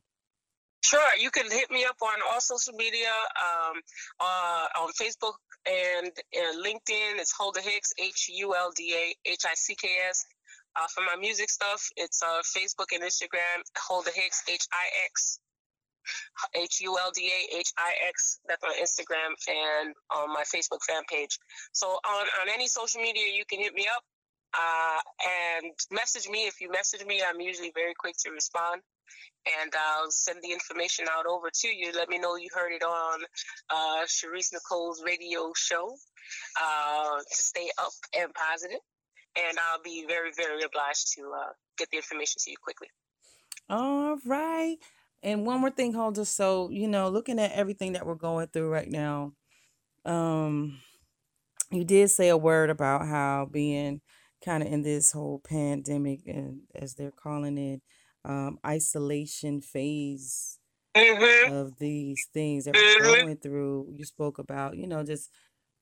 Sure, 0.88 1.12
you 1.20 1.32
can 1.32 1.52
hit 1.52 1.70
me 1.70 1.84
up 1.84 1.98
on 2.02 2.16
all 2.32 2.40
social 2.40 2.72
media, 2.72 3.12
um, 3.36 3.76
uh, 4.22 4.80
on 4.80 4.90
Facebook 4.96 5.36
and 5.66 6.14
LinkedIn. 6.64 7.20
It's 7.20 7.34
Huldah 7.38 7.60
Hicks, 7.60 7.92
H 8.00 8.30
U 8.36 8.56
L 8.56 8.72
D 8.74 8.96
A 8.96 9.30
H 9.30 9.44
I 9.46 9.54
C 9.56 9.76
K 9.76 9.90
S. 10.08 10.24
Uh, 10.78 10.88
for 10.96 11.02
my 11.02 11.18
music 11.20 11.50
stuff, 11.50 11.90
it's 11.98 12.24
uh, 12.24 12.40
Facebook 12.56 12.96
and 12.96 13.04
Instagram, 13.04 13.68
Huldah 13.76 14.12
Hix, 14.16 14.44
H 14.48 14.66
I 14.72 14.86
X. 15.08 15.40
H 16.56 16.80
U 16.80 16.98
L 16.98 17.12
D 17.14 17.34
A 17.36 17.58
H 17.58 17.74
I 17.78 17.92
X. 18.08 18.40
That's 18.48 18.64
on 18.64 18.72
Instagram 18.82 19.36
and 19.50 19.94
on 20.16 20.30
my 20.30 20.44
Facebook 20.44 20.80
fan 20.88 21.04
page. 21.12 21.38
So 21.74 21.88
on, 21.88 22.28
on 22.42 22.48
any 22.48 22.68
social 22.68 23.02
media, 23.02 23.26
you 23.36 23.44
can 23.44 23.60
hit 23.60 23.74
me 23.74 23.88
up 23.94 24.04
uh, 24.54 25.02
and 25.60 25.74
message 25.92 26.30
me. 26.30 26.48
If 26.48 26.62
you 26.62 26.72
message 26.72 27.06
me, 27.06 27.22
I'm 27.28 27.42
usually 27.42 27.74
very 27.76 27.94
quick 27.94 28.16
to 28.24 28.32
respond. 28.32 28.82
And 29.62 29.72
I'll 29.76 30.12
send 30.12 30.40
the 30.42 30.52
information 30.52 31.06
out 31.10 31.26
over 31.26 31.50
to 31.50 31.68
you. 31.68 31.92
Let 31.96 32.10
me 32.10 32.20
know 32.20 32.36
you 32.36 32.50
heard 32.54 32.72
it 32.72 32.84
on 32.84 33.22
uh, 33.70 34.06
Nicole's 34.54 35.02
radio 35.06 35.54
show 35.56 35.96
uh, 36.62 37.18
to 37.18 37.36
stay 37.36 37.70
up 37.78 37.94
and 38.18 38.34
positive 38.34 38.82
and 39.38 39.58
I'll 39.60 39.82
be 39.82 40.06
very, 40.08 40.32
very 40.36 40.64
obliged 40.64 41.14
to 41.16 41.32
uh, 41.36 41.52
get 41.78 41.90
the 41.92 41.98
information 41.98 42.40
to 42.44 42.52
you 42.52 42.58
quickly. 42.62 42.88
All 43.70 44.18
right. 44.26 44.78
And 45.24 45.46
one 45.46 45.62
more 45.62 45.72
thing, 45.72 45.94
Huldah. 45.94 46.26
So, 46.26 46.70
you 46.70 46.88
know, 46.88 47.10
looking 47.10 47.40
at 47.40 47.52
everything 47.52 47.94
that 47.94 48.06
we're 48.06 48.16
going 48.16 48.48
through 48.48 48.70
right 48.70 48.90
now, 48.90 49.34
um, 50.06 50.80
you 51.72 51.84
did 51.84 52.10
say 52.10 52.30
a 52.30 52.38
word 52.38 52.70
about 52.70 53.08
how 53.08 53.48
being 53.52 54.02
kind 54.44 54.64
of 54.64 54.72
in 54.72 54.84
this 54.84 55.12
whole 55.12 55.40
pandemic 55.40 56.22
and 56.28 56.62
as 56.76 56.94
they're 56.94 57.12
calling 57.12 57.58
it, 57.58 57.82
um, 58.28 58.60
isolation 58.66 59.62
phase 59.62 60.60
mm-hmm. 60.96 61.54
of 61.54 61.78
these 61.80 62.28
things 62.34 62.66
that 62.66 62.76
we're 62.76 62.82
mm-hmm. 62.82 63.22
going 63.22 63.38
through. 63.38 63.88
You 63.96 64.06
spoke 64.06 64.38
about, 64.38 64.78
you 64.78 64.86
know, 64.86 65.04
just 65.04 65.32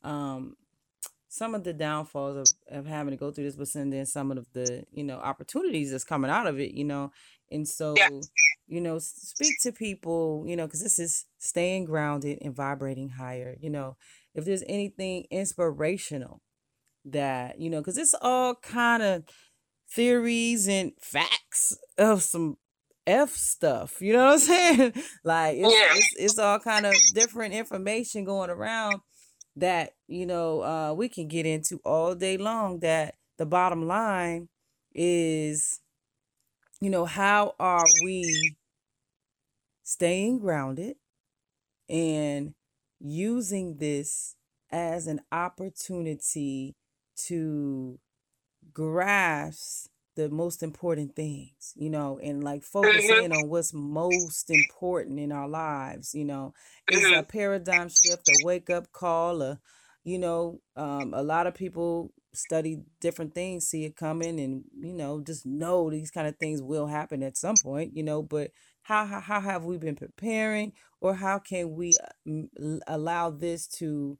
um 0.03 0.55
some 1.27 1.53
of 1.53 1.65
the 1.65 1.73
downfalls 1.73 2.53
of, 2.69 2.77
of 2.77 2.85
having 2.85 3.11
to 3.11 3.17
go 3.17 3.29
through 3.29 3.43
this, 3.43 3.57
but 3.57 3.67
then 3.73 4.05
some 4.05 4.31
of 4.31 4.45
the, 4.53 4.85
you 4.91 5.03
know, 5.03 5.17
opportunities 5.17 5.91
that's 5.91 6.05
coming 6.05 6.31
out 6.31 6.47
of 6.47 6.61
it, 6.61 6.71
you 6.71 6.85
know. 6.85 7.11
And 7.51 7.67
so, 7.67 7.93
yeah. 7.97 8.07
you 8.67 8.79
know, 8.79 8.99
speak 8.99 9.55
to 9.63 9.73
people, 9.73 10.45
you 10.47 10.55
know, 10.55 10.65
because 10.65 10.81
this 10.81 10.97
is 10.97 11.25
staying 11.37 11.85
grounded 11.85 12.37
and 12.41 12.55
vibrating 12.55 13.09
higher, 13.09 13.57
you 13.59 13.69
know. 13.69 13.97
If 14.33 14.45
there's 14.45 14.63
anything 14.67 15.25
inspirational 15.29 16.41
that, 17.03 17.59
you 17.59 17.69
know, 17.69 17.81
because 17.81 17.97
it's 17.97 18.15
all 18.21 18.55
kind 18.55 19.03
of 19.03 19.23
theories 19.95 20.67
and 20.67 20.91
facts 20.99 21.77
of 21.97 22.21
some 22.21 22.57
F 23.07 23.35
stuff. 23.35 24.01
You 24.01 24.13
know 24.13 24.25
what 24.25 24.33
I'm 24.33 24.39
saying? 24.39 24.93
like 25.23 25.57
it's, 25.57 25.73
yeah. 25.73 25.97
it's, 25.97 26.15
it's 26.17 26.39
all 26.39 26.59
kind 26.59 26.85
of 26.85 26.93
different 27.13 27.53
information 27.53 28.25
going 28.25 28.49
around 28.49 29.01
that 29.55 29.93
you 30.07 30.25
know 30.25 30.61
uh, 30.61 30.93
we 30.93 31.07
can 31.07 31.27
get 31.27 31.45
into 31.45 31.79
all 31.85 32.13
day 32.13 32.37
long 32.37 32.79
that 32.79 33.15
the 33.37 33.45
bottom 33.45 33.87
line 33.87 34.49
is 34.93 35.79
you 36.81 36.89
know 36.89 37.05
how 37.05 37.53
are 37.59 37.85
we 38.03 38.57
staying 39.83 40.39
grounded 40.39 40.95
and 41.87 42.53
using 42.99 43.77
this 43.77 44.35
as 44.71 45.07
an 45.07 45.21
opportunity 45.31 46.75
to 47.15 47.99
grasp 48.75 49.89
the 50.15 50.29
most 50.29 50.63
important 50.63 51.15
things, 51.15 51.73
you 51.75 51.89
know, 51.89 52.19
and 52.21 52.43
like 52.43 52.63
focus 52.63 53.05
mm-hmm. 53.09 53.31
on 53.31 53.49
what's 53.49 53.73
most 53.73 54.49
important 54.49 55.19
in 55.19 55.31
our 55.31 55.47
lives, 55.47 56.13
you 56.13 56.25
know. 56.25 56.53
It's 56.87 57.03
mm-hmm. 57.03 57.19
a 57.19 57.23
paradigm 57.23 57.89
shift, 57.89 58.29
a 58.29 58.45
wake 58.45 58.69
up 58.69 58.91
call, 58.91 59.41
a 59.41 59.59
you 60.03 60.19
know, 60.19 60.61
um, 60.75 61.13
a 61.15 61.23
lot 61.23 61.47
of 61.47 61.55
people 61.55 62.13
study 62.33 62.83
different 63.01 63.33
things, 63.33 63.67
see 63.67 63.85
it 63.85 63.95
coming, 63.95 64.39
and 64.39 64.63
you 64.79 64.93
know, 64.93 65.19
just 65.19 65.45
know 65.45 65.89
these 65.89 66.11
kind 66.11 66.27
of 66.27 66.37
things 66.37 66.61
will 66.61 66.87
happen 66.87 67.23
at 67.23 67.37
some 67.37 67.55
point, 67.61 67.95
you 67.95 68.03
know. 68.03 68.21
But 68.21 68.51
how 68.83 69.05
how, 69.05 69.19
how 69.19 69.41
have 69.41 69.65
we 69.65 69.77
been 69.77 69.95
preparing, 69.95 70.73
or 71.01 71.15
how 71.15 71.39
can 71.39 71.75
we 71.75 71.93
uh, 72.29 72.77
allow 72.87 73.31
this 73.31 73.67
to 73.79 74.17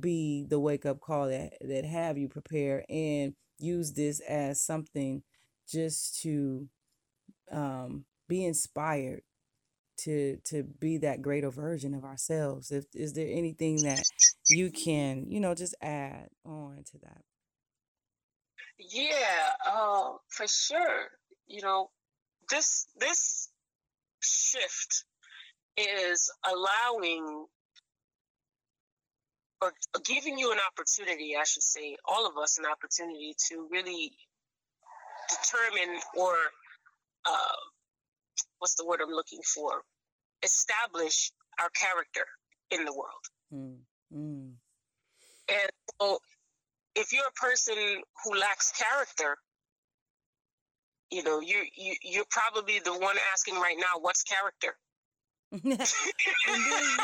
be 0.00 0.44
the 0.48 0.58
wake 0.58 0.84
up 0.84 1.00
call 1.00 1.28
that 1.28 1.52
that 1.60 1.84
have 1.84 2.18
you 2.18 2.28
prepare 2.28 2.84
and 2.90 3.34
use 3.58 3.92
this 3.92 4.20
as 4.20 4.60
something 4.60 5.22
just 5.68 6.20
to 6.22 6.68
um, 7.50 8.04
be 8.28 8.44
inspired 8.44 9.22
to 9.98 10.38
to 10.44 10.62
be 10.62 10.98
that 10.98 11.22
greater 11.22 11.50
version 11.50 11.94
of 11.94 12.04
ourselves. 12.04 12.70
If 12.70 12.84
is 12.94 13.14
there 13.14 13.28
anything 13.30 13.82
that 13.82 14.04
you 14.48 14.70
can 14.70 15.26
you 15.28 15.40
know 15.40 15.54
just 15.54 15.74
add 15.82 16.28
on 16.44 16.84
to 16.92 16.98
that? 16.98 17.22
Yeah 18.78 19.52
uh, 19.68 20.12
for 20.28 20.46
sure 20.46 21.08
you 21.46 21.62
know 21.62 21.90
this 22.50 22.86
this 22.98 23.48
shift 24.20 25.04
is 25.76 26.30
allowing 26.44 27.46
or 29.60 29.72
giving 30.04 30.38
you 30.38 30.52
an 30.52 30.58
opportunity, 30.70 31.34
I 31.38 31.44
should 31.44 31.62
say, 31.62 31.96
all 32.04 32.26
of 32.26 32.36
us 32.38 32.58
an 32.58 32.64
opportunity 32.66 33.34
to 33.48 33.66
really 33.70 34.12
determine 35.28 36.00
or 36.16 36.34
uh, 37.26 37.58
what's 38.58 38.74
the 38.76 38.86
word 38.86 39.00
I'm 39.02 39.10
looking 39.10 39.40
for? 39.42 39.82
Establish 40.42 41.32
our 41.60 41.70
character 41.70 42.26
in 42.70 42.84
the 42.84 42.92
world. 42.92 43.24
Mm, 43.52 43.78
mm. 44.14 44.52
And 45.48 45.70
so, 46.00 46.18
if 46.94 47.12
you're 47.12 47.26
a 47.26 47.40
person 47.40 47.74
who 48.24 48.38
lacks 48.38 48.72
character, 48.72 49.36
you 51.10 51.22
know, 51.22 51.40
you 51.40 51.64
you 51.74 51.94
you're 52.02 52.26
probably 52.30 52.80
the 52.80 52.92
one 52.92 53.16
asking 53.32 53.54
right 53.54 53.76
now, 53.76 54.00
what's 54.00 54.22
character? 54.22 54.76
And 55.50 55.62
then 55.62 55.78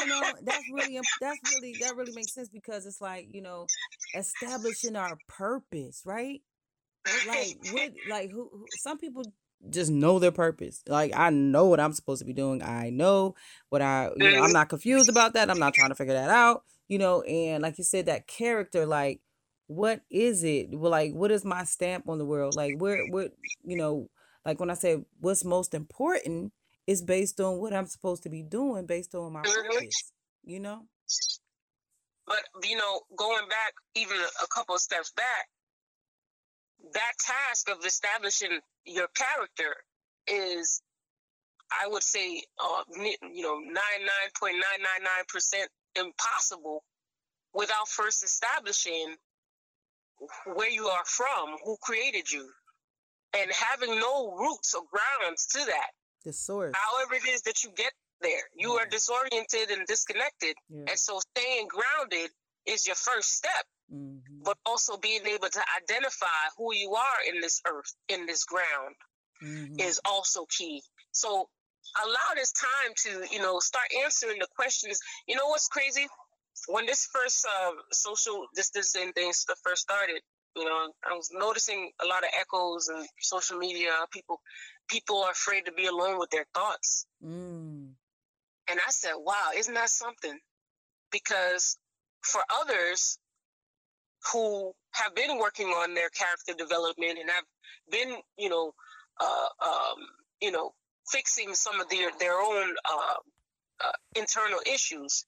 you 0.00 0.06
know 0.06 0.22
that's 0.42 0.64
really 0.72 1.00
that's 1.20 1.54
really 1.54 1.74
that 1.80 1.96
really 1.96 2.12
makes 2.14 2.34
sense 2.34 2.48
because 2.48 2.84
it's 2.84 3.00
like 3.00 3.28
you 3.32 3.40
know 3.40 3.66
establishing 4.14 4.96
our 4.96 5.16
purpose 5.28 6.02
right? 6.04 6.40
Like 7.26 7.56
what 7.72 7.92
like 8.08 8.30
who, 8.30 8.50
who 8.52 8.66
some 8.76 8.98
people 8.98 9.24
just 9.70 9.90
know 9.90 10.18
their 10.18 10.32
purpose. 10.32 10.82
Like 10.86 11.12
i 11.16 11.30
know 11.30 11.66
what 11.66 11.80
i'm 11.80 11.92
supposed 11.92 12.20
to 12.20 12.26
be 12.26 12.34
doing. 12.34 12.62
I 12.62 12.90
know 12.90 13.34
what 13.70 13.82
i 13.82 14.10
you 14.16 14.30
know 14.30 14.38
i'm 14.38 14.44
mm-hmm. 14.44 14.52
not 14.52 14.68
confused 14.68 15.08
about 15.08 15.34
that. 15.34 15.50
I'm 15.50 15.58
not 15.58 15.74
trying 15.74 15.90
to 15.90 15.94
figure 15.94 16.14
that 16.14 16.30
out 16.30 16.64
you 16.88 16.98
know? 16.98 17.22
And 17.22 17.62
like 17.62 17.78
you 17.78 17.84
said 17.84 18.06
that 18.06 18.26
character 18.26 18.86
like 18.86 19.20
what 19.66 20.02
is 20.10 20.44
it? 20.44 20.68
Well 20.70 20.90
like 20.90 21.12
what 21.12 21.30
is 21.30 21.44
my 21.44 21.64
stamp 21.64 22.08
on 22.08 22.18
the 22.18 22.26
world? 22.26 22.54
Like 22.56 22.74
where 22.78 23.04
what 23.08 23.32
you 23.64 23.76
know 23.76 24.10
like 24.44 24.60
when 24.60 24.70
i 24.70 24.74
say 24.74 24.98
what's 25.20 25.44
most 25.44 25.72
important 25.72 26.52
it's 26.86 27.02
based 27.02 27.40
on 27.40 27.58
what 27.58 27.72
I'm 27.72 27.86
supposed 27.86 28.22
to 28.24 28.28
be 28.28 28.42
doing 28.42 28.86
based 28.86 29.14
on 29.14 29.32
my 29.32 29.42
mm-hmm. 29.42 29.72
purpose, 29.72 30.12
you 30.44 30.60
know? 30.60 30.82
But, 32.26 32.40
you 32.62 32.76
know, 32.76 33.00
going 33.16 33.48
back 33.48 33.74
even 33.94 34.16
a 34.16 34.46
couple 34.48 34.74
of 34.74 34.80
steps 34.80 35.12
back, 35.16 35.48
that 36.92 37.12
task 37.18 37.70
of 37.70 37.84
establishing 37.84 38.60
your 38.84 39.08
character 39.14 39.74
is, 40.26 40.82
I 41.70 41.88
would 41.88 42.02
say, 42.02 42.42
uh, 42.62 42.82
you 42.98 43.42
know, 43.42 43.60
99.999% 43.60 45.66
impossible 45.96 46.84
without 47.54 47.88
first 47.88 48.24
establishing 48.24 49.16
where 50.54 50.70
you 50.70 50.86
are 50.86 51.04
from, 51.04 51.56
who 51.64 51.76
created 51.82 52.30
you, 52.30 52.48
and 53.36 53.50
having 53.52 53.98
no 53.98 54.34
roots 54.36 54.74
or 54.74 54.82
grounds 54.90 55.46
to 55.46 55.64
that 55.66 55.90
the 56.24 56.32
source. 56.32 56.74
However, 56.74 57.14
it 57.14 57.28
is 57.28 57.42
that 57.42 57.62
you 57.64 57.70
get 57.76 57.92
there, 58.20 58.44
you 58.56 58.74
yeah. 58.74 58.82
are 58.82 58.86
disoriented 58.86 59.70
and 59.70 59.86
disconnected. 59.86 60.54
Yeah. 60.68 60.84
And 60.88 60.98
so, 60.98 61.20
staying 61.36 61.68
grounded 61.68 62.30
is 62.66 62.86
your 62.86 62.96
first 62.96 63.32
step. 63.32 63.64
Mm-hmm. 63.92 64.42
But 64.42 64.56
also 64.64 64.96
being 64.96 65.26
able 65.26 65.48
to 65.48 65.62
identify 65.82 66.48
who 66.56 66.74
you 66.74 66.94
are 66.94 67.20
in 67.28 67.40
this 67.40 67.60
earth, 67.66 67.92
in 68.08 68.24
this 68.24 68.44
ground, 68.44 68.94
mm-hmm. 69.42 69.78
is 69.78 70.00
also 70.04 70.46
key. 70.46 70.82
So 71.12 71.48
allow 72.02 72.34
this 72.34 72.52
time 72.52 72.92
to, 73.04 73.34
you 73.34 73.40
know, 73.40 73.58
start 73.60 73.86
answering 74.02 74.38
the 74.38 74.48
questions. 74.56 74.98
You 75.28 75.36
know 75.36 75.48
what's 75.48 75.68
crazy? 75.68 76.06
When 76.68 76.86
this 76.86 77.08
first 77.12 77.46
uh, 77.46 77.72
social 77.92 78.46
distancing 78.54 79.12
thing 79.12 79.32
first 79.62 79.82
started, 79.82 80.20
you 80.56 80.64
know, 80.64 80.92
I 81.04 81.14
was 81.14 81.30
noticing 81.32 81.90
a 82.00 82.06
lot 82.06 82.22
of 82.22 82.30
echoes 82.38 82.88
and 82.88 83.06
social 83.20 83.58
media. 83.58 83.90
People, 84.12 84.40
people 84.88 85.22
are 85.22 85.30
afraid 85.30 85.66
to 85.66 85.72
be 85.72 85.86
alone 85.86 86.18
with 86.18 86.30
their 86.30 86.46
thoughts. 86.54 87.06
Mm. 87.24 87.90
And 88.68 88.80
I 88.86 88.90
said, 88.90 89.14
"Wow, 89.16 89.50
isn't 89.54 89.74
that 89.74 89.90
something?" 89.90 90.38
Because 91.10 91.78
for 92.22 92.42
others 92.50 93.18
who 94.32 94.74
have 94.92 95.14
been 95.14 95.38
working 95.38 95.68
on 95.68 95.94
their 95.94 96.08
character 96.10 96.54
development 96.56 97.18
and 97.18 97.30
have 97.30 97.44
been, 97.90 98.16
you 98.38 98.48
know, 98.48 98.72
uh, 99.20 99.48
um, 99.62 99.98
you 100.40 100.50
know, 100.50 100.72
fixing 101.10 101.54
some 101.54 101.80
of 101.80 101.88
their 101.88 102.10
their 102.18 102.40
own 102.40 102.74
uh, 102.84 103.16
uh, 103.84 103.92
internal 104.14 104.60
issues. 104.66 105.26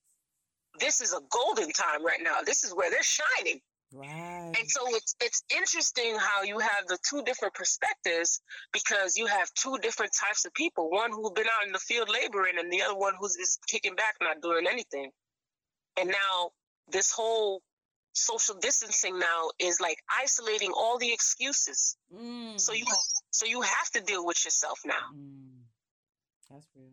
This 0.78 1.00
is 1.00 1.12
a 1.12 1.20
golden 1.30 1.72
time 1.72 2.04
right 2.04 2.20
now. 2.22 2.42
This 2.44 2.64
is 2.64 2.74
where 2.74 2.90
they're 2.90 3.02
shining. 3.02 3.60
Right. 3.92 4.52
And 4.58 4.68
so 4.68 4.80
it's 4.88 5.14
it's 5.20 5.42
interesting 5.54 6.16
how 6.18 6.42
you 6.42 6.58
have 6.58 6.86
the 6.88 6.98
two 7.08 7.22
different 7.22 7.54
perspectives 7.54 8.40
because 8.72 9.16
you 9.16 9.26
have 9.26 9.52
two 9.54 9.78
different 9.80 10.12
types 10.12 10.44
of 10.44 10.52
people. 10.54 10.90
One 10.90 11.12
who's 11.12 11.30
been 11.30 11.46
out 11.46 11.66
in 11.66 11.72
the 11.72 11.78
field 11.78 12.08
laboring 12.08 12.58
and 12.58 12.70
the 12.70 12.82
other 12.82 12.96
one 12.96 13.14
who's 13.18 13.36
just 13.36 13.64
kicking 13.66 13.94
back, 13.94 14.16
not 14.20 14.42
doing 14.42 14.66
anything. 14.68 15.10
And 15.98 16.08
now 16.08 16.50
this 16.90 17.12
whole 17.12 17.62
social 18.12 18.56
distancing 18.56 19.18
now 19.18 19.50
is 19.58 19.80
like 19.80 19.98
isolating 20.10 20.72
all 20.76 20.98
the 20.98 21.12
excuses. 21.12 21.96
Mm. 22.14 22.58
So 22.58 22.72
you 22.72 22.86
so 23.30 23.46
you 23.46 23.60
have 23.62 23.90
to 23.90 24.00
deal 24.00 24.26
with 24.26 24.44
yourself 24.44 24.80
now. 24.84 25.14
Mm. 25.14 25.62
That's 26.50 26.66
real. 26.74 26.90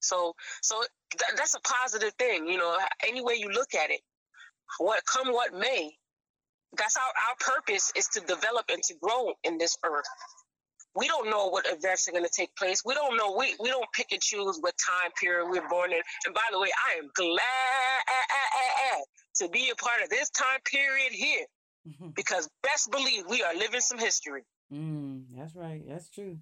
So 0.00 0.34
so 0.62 0.82
th- 1.10 1.36
that's 1.36 1.54
a 1.54 1.60
positive 1.60 2.12
thing, 2.14 2.46
you 2.46 2.58
know. 2.58 2.76
Any 3.06 3.20
way 3.20 3.34
you 3.34 3.50
look 3.50 3.74
at 3.74 3.90
it, 3.90 4.00
what 4.78 5.04
come 5.06 5.32
what 5.32 5.54
may, 5.54 5.90
that's 6.76 6.96
our 6.96 7.02
our 7.02 7.36
purpose 7.38 7.92
is 7.96 8.06
to 8.08 8.20
develop 8.20 8.66
and 8.72 8.82
to 8.84 8.94
grow 9.00 9.32
in 9.44 9.58
this 9.58 9.76
earth. 9.84 10.06
We 10.94 11.06
don't 11.06 11.30
know 11.30 11.48
what 11.48 11.66
events 11.66 12.06
are 12.08 12.12
going 12.12 12.24
to 12.24 12.30
take 12.36 12.54
place. 12.54 12.82
We 12.84 12.92
don't 12.92 13.16
know. 13.16 13.34
We, 13.34 13.54
we 13.58 13.70
don't 13.70 13.86
pick 13.94 14.12
and 14.12 14.20
choose 14.20 14.58
what 14.60 14.74
time 14.76 15.10
period 15.18 15.48
we're 15.48 15.66
born 15.66 15.90
in. 15.90 16.02
And 16.26 16.34
by 16.34 16.42
the 16.50 16.60
way, 16.60 16.68
I 16.68 16.98
am 16.98 17.08
glad 17.14 17.40
to 19.36 19.48
be 19.48 19.70
a 19.70 19.74
part 19.76 20.02
of 20.02 20.10
this 20.10 20.28
time 20.30 20.60
period 20.66 21.12
here 21.12 21.46
mm-hmm. 21.88 22.08
because 22.16 22.48
best 22.62 22.90
believe 22.90 23.24
we 23.28 23.42
are 23.42 23.54
living 23.54 23.80
some 23.80 23.98
history. 23.98 24.42
Mm, 24.72 25.24
that's 25.36 25.54
right. 25.54 25.82
That's 25.88 26.10
true. 26.10 26.38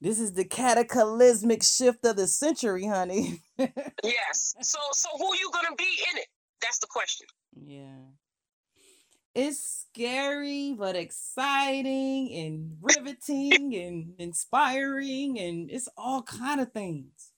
This 0.00 0.20
is 0.20 0.34
the 0.34 0.44
cataclysmic 0.44 1.62
shift 1.62 2.04
of 2.04 2.16
the 2.16 2.26
century, 2.26 2.86
honey. 2.86 3.40
yes. 3.58 4.54
So 4.60 4.78
so 4.92 5.08
who 5.16 5.34
you 5.34 5.50
gonna 5.52 5.74
be 5.76 5.84
in 6.12 6.18
it? 6.18 6.26
That's 6.64 6.78
the 6.78 6.86
question. 6.88 7.26
Yeah. 7.54 8.00
It's 9.34 9.86
scary 9.92 10.74
but 10.78 10.96
exciting 10.96 12.32
and 12.32 12.76
riveting 12.80 13.74
and 13.74 14.14
inspiring 14.18 15.38
and 15.38 15.70
it's 15.70 15.88
all 15.96 16.22
kind 16.22 16.60
of 16.60 16.72
things. 16.72 17.30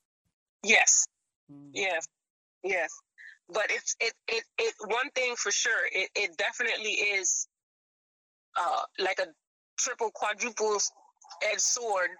Yes. 0.63 1.07
Mm. 1.51 1.71
Yes. 1.75 2.07
Yes 2.63 2.91
but 3.53 3.67
it's 3.71 3.97
it 4.01 4.13
it, 4.29 4.45
it 4.59 4.75
one 4.87 5.11
thing 5.15 5.35
for 5.37 5.51
sure 5.51 5.87
it, 5.93 6.11
it 6.15 6.37
definitely 6.37 6.91
is 6.93 7.47
uh 8.57 8.83
like 8.99 9.19
a 9.21 9.27
triple 9.79 10.11
quadruple 10.15 10.79
edged 11.51 11.61
sword 11.61 12.11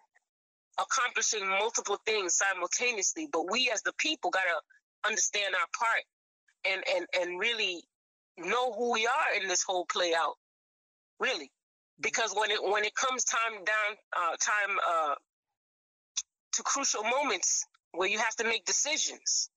accomplishing 0.79 1.49
multiple 1.49 1.99
things 2.07 2.37
simultaneously 2.37 3.29
but 3.33 3.51
we 3.51 3.71
as 3.73 3.83
the 3.83 3.93
people 3.99 4.31
got 4.31 4.43
to 4.43 5.09
understand 5.09 5.55
our 5.55 5.67
part 5.77 6.03
and 6.73 6.83
and 6.97 7.07
and 7.21 7.41
really 7.41 7.83
know 8.39 8.73
who 8.73 8.93
we 8.93 9.07
are 9.07 9.41
in 9.41 9.49
this 9.49 9.63
whole 9.63 9.87
play 9.87 10.13
out 10.15 10.35
really 11.21 11.51
because 12.01 12.35
when 12.37 12.51
it 12.51 12.63
when 12.63 12.85
it 12.85 12.95
comes 12.95 13.25
time 13.25 13.65
down 13.65 13.97
uh 14.17 14.37
time 14.41 14.77
uh 14.89 15.15
to 16.53 16.63
crucial 16.63 17.03
moments 17.03 17.67
where 17.93 18.09
you 18.09 18.19
have 18.19 18.35
to 18.37 18.45
make 18.45 18.65
decisions 18.65 19.49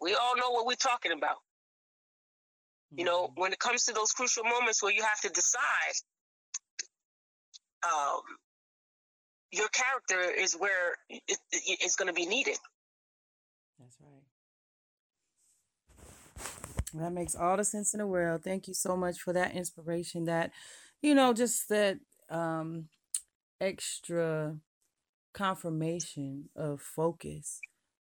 we 0.00 0.14
all 0.14 0.36
know 0.36 0.50
what 0.50 0.66
we're 0.66 0.74
talking 0.74 1.12
about. 1.12 1.38
You 2.94 3.04
know, 3.04 3.24
mm-hmm. 3.24 3.40
when 3.40 3.52
it 3.52 3.58
comes 3.58 3.84
to 3.84 3.92
those 3.92 4.12
crucial 4.12 4.44
moments 4.44 4.82
where 4.82 4.92
you 4.92 5.02
have 5.02 5.20
to 5.22 5.28
decide, 5.30 5.96
um, 7.82 8.20
your 9.50 9.68
character 9.68 10.30
is 10.30 10.54
where 10.54 10.96
it, 11.08 11.22
it, 11.28 11.38
it's 11.52 11.96
going 11.96 12.08
to 12.08 12.14
be 12.14 12.26
needed. 12.26 12.56
That's 13.78 13.96
right. 14.00 14.22
That 16.94 17.12
makes 17.12 17.34
all 17.34 17.56
the 17.56 17.64
sense 17.64 17.92
in 17.92 17.98
the 17.98 18.06
world. 18.06 18.44
Thank 18.44 18.68
you 18.68 18.74
so 18.74 18.96
much 18.96 19.20
for 19.20 19.32
that 19.32 19.54
inspiration. 19.54 20.26
That, 20.26 20.52
you 21.02 21.14
know, 21.14 21.32
just 21.32 21.68
that 21.68 21.98
um, 22.30 22.88
extra 23.60 24.56
confirmation 25.32 26.48
of 26.54 26.80
focus 26.80 27.60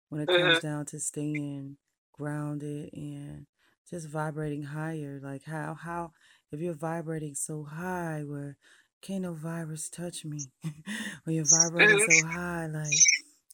when 0.10 0.22
it 0.22 0.28
comes 0.28 0.58
mm-hmm. 0.58 0.68
down 0.68 0.86
to 0.88 1.00
staying 1.00 1.78
grounded 2.12 2.90
and 2.94 3.46
just 3.90 4.10
vibrating 4.10 4.64
higher. 4.64 5.20
Like 5.24 5.46
how 5.46 5.74
how 5.74 6.12
if 6.52 6.60
you're 6.60 6.74
vibrating 6.74 7.34
so 7.34 7.64
high 7.64 8.24
where 8.26 8.58
can't 9.02 9.24
no 9.24 9.34
virus 9.34 9.90
touch 9.90 10.26
me, 10.26 10.40
when 11.24 11.36
you're 11.36 11.46
vibrating 11.46 12.06
so 12.10 12.28
high, 12.28 12.68
like 12.68 13.00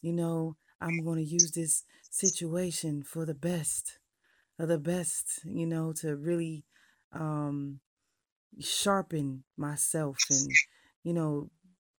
you 0.02 0.12
know 0.12 0.56
I'm 0.80 1.04
going 1.04 1.18
to 1.18 1.30
use 1.30 1.52
this 1.52 1.84
situation 2.10 3.02
for 3.02 3.24
the 3.24 3.34
best 3.34 3.98
the 4.66 4.78
best, 4.78 5.40
you 5.44 5.66
know, 5.66 5.92
to 6.00 6.16
really 6.16 6.64
um 7.12 7.80
sharpen 8.60 9.44
myself 9.56 10.16
and 10.30 10.48
you 11.02 11.12
know 11.12 11.50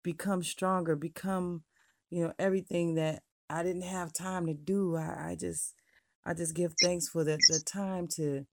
become 0.03 0.43
stronger, 0.43 0.97
become 0.97 1.63
you 2.11 2.23
know 2.23 2.33
everything 2.39 2.95
that 2.95 3.23
I 3.51 3.63
didn't 3.63 3.83
have 3.83 4.13
time 4.13 4.47
to 4.47 4.55
do. 4.55 4.97
I, 4.97 5.31
I 5.31 5.37
just 5.39 5.75
I 6.25 6.35
just 6.35 6.55
give 6.55 6.75
thanks 6.83 7.09
for 7.09 7.25
the, 7.25 7.39
the 7.49 7.61
time 7.61 8.07
to 8.17 8.47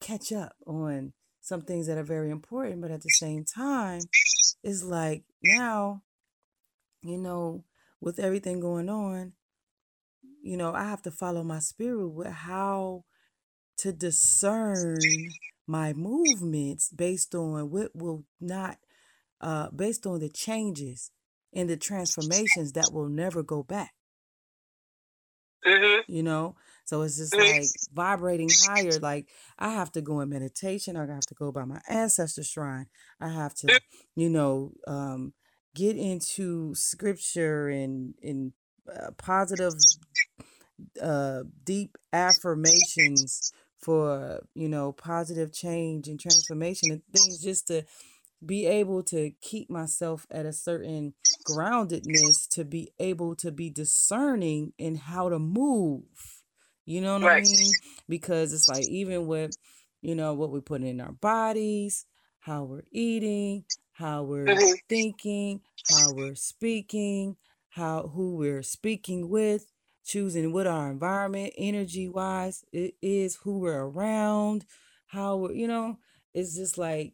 catch 0.00 0.32
up 0.32 0.54
on 0.66 1.12
some 1.40 1.62
things 1.62 1.86
that 1.86 1.98
are 1.98 2.04
very 2.04 2.30
important, 2.30 2.80
but 2.80 2.90
at 2.90 3.02
the 3.02 3.10
same 3.10 3.44
time, 3.44 4.00
it's 4.62 4.82
like 4.82 5.24
now, 5.42 6.02
you 7.02 7.18
know, 7.18 7.64
with 8.00 8.18
everything 8.18 8.60
going 8.60 8.88
on, 8.88 9.32
you 10.42 10.56
know, 10.56 10.72
I 10.72 10.84
have 10.84 11.02
to 11.02 11.10
follow 11.10 11.42
my 11.42 11.58
spirit 11.58 12.08
with 12.08 12.28
how 12.28 13.04
to 13.78 13.92
discern 13.92 14.98
my 15.66 15.92
movements 15.92 16.90
based 16.90 17.34
on 17.34 17.70
what 17.70 17.94
will 17.94 18.24
not, 18.40 18.78
uh, 19.40 19.70
based 19.70 20.06
on 20.06 20.20
the 20.20 20.28
changes 20.28 21.10
and 21.52 21.68
the 21.68 21.76
transformations 21.76 22.72
that 22.72 22.90
will 22.92 23.08
never 23.08 23.42
go 23.42 23.62
back. 23.62 23.94
Mm-hmm. 25.66 26.10
You 26.10 26.22
know, 26.22 26.56
so 26.84 27.02
it's 27.02 27.18
just 27.18 27.36
like 27.36 27.64
vibrating 27.92 28.48
higher. 28.66 28.98
Like 29.00 29.28
I 29.58 29.70
have 29.70 29.92
to 29.92 30.00
go 30.00 30.20
in 30.20 30.28
meditation. 30.28 30.96
I 30.96 31.06
have 31.06 31.26
to 31.26 31.34
go 31.34 31.52
by 31.52 31.64
my 31.64 31.80
ancestor 31.88 32.44
shrine. 32.44 32.86
I 33.20 33.28
have 33.28 33.54
to, 33.56 33.66
mm. 33.66 33.78
you 34.14 34.30
know, 34.30 34.72
um, 34.86 35.34
get 35.74 35.96
into 35.96 36.74
scripture 36.74 37.68
and 37.68 38.14
and 38.22 38.52
uh, 38.90 39.10
positive, 39.18 39.74
uh, 41.02 41.42
deep 41.64 41.98
affirmations 42.12 43.52
for 43.78 44.40
you 44.54 44.68
know 44.68 44.92
positive 44.92 45.52
change 45.52 46.08
and 46.08 46.20
transformation 46.20 46.90
and 46.90 47.02
things 47.12 47.42
just 47.42 47.66
to 47.68 47.84
be 48.44 48.66
able 48.66 49.02
to 49.02 49.32
keep 49.40 49.68
myself 49.68 50.26
at 50.30 50.46
a 50.46 50.52
certain 50.52 51.14
groundedness 51.44 52.48
to 52.50 52.64
be 52.64 52.92
able 52.98 53.34
to 53.34 53.50
be 53.50 53.70
discerning 53.70 54.72
in 54.78 54.94
how 54.94 55.28
to 55.28 55.38
move. 55.38 56.42
You 56.84 57.00
know 57.00 57.14
what 57.14 57.22
right. 57.22 57.46
I 57.46 57.50
mean? 57.50 57.72
Because 58.08 58.52
it's 58.52 58.68
like 58.68 58.88
even 58.88 59.26
with, 59.26 59.50
you 60.00 60.14
know, 60.14 60.34
what 60.34 60.50
we 60.50 60.60
put 60.60 60.82
in 60.82 61.00
our 61.00 61.12
bodies, 61.12 62.06
how 62.38 62.64
we're 62.64 62.84
eating, 62.92 63.64
how 63.92 64.22
we're 64.22 64.46
mm-hmm. 64.46 64.74
thinking, 64.88 65.60
how 65.90 66.14
we're 66.14 66.36
speaking, 66.36 67.36
how 67.70 68.08
who 68.14 68.36
we're 68.36 68.62
speaking 68.62 69.28
with, 69.28 69.66
choosing 70.08 70.52
what 70.52 70.66
our 70.66 70.90
environment, 70.90 71.52
energy 71.58 72.08
wise, 72.08 72.64
it 72.72 72.94
is 73.02 73.36
who 73.44 73.58
we're 73.58 73.84
around, 73.84 74.64
how 75.06 75.36
we're, 75.36 75.52
you 75.52 75.68
know, 75.68 75.98
it's 76.34 76.56
just 76.56 76.78
like 76.78 77.12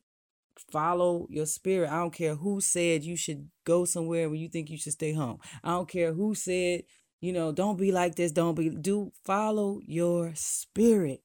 follow 0.70 1.26
your 1.28 1.46
spirit. 1.46 1.90
I 1.90 1.98
don't 1.98 2.14
care 2.14 2.37
who 2.37 2.61
said 2.61 3.02
you 3.04 3.16
should 3.16 3.50
go 3.64 3.85
somewhere 3.85 4.30
when 4.30 4.38
you 4.38 4.48
think 4.48 4.70
you 4.70 4.78
should 4.78 4.92
stay 4.92 5.12
home. 5.12 5.38
I 5.64 5.70
don't 5.70 5.88
care 5.88 6.12
who 6.12 6.35
said, 6.37 6.85
you 7.20 7.33
know, 7.33 7.52
don't 7.52 7.76
be 7.78 7.90
like 7.90 8.14
this, 8.14 8.33
don't 8.33 8.54
be 8.54 8.70
do 8.70 9.11
follow 9.24 9.80
your 9.85 10.33
spirit. 10.37 11.22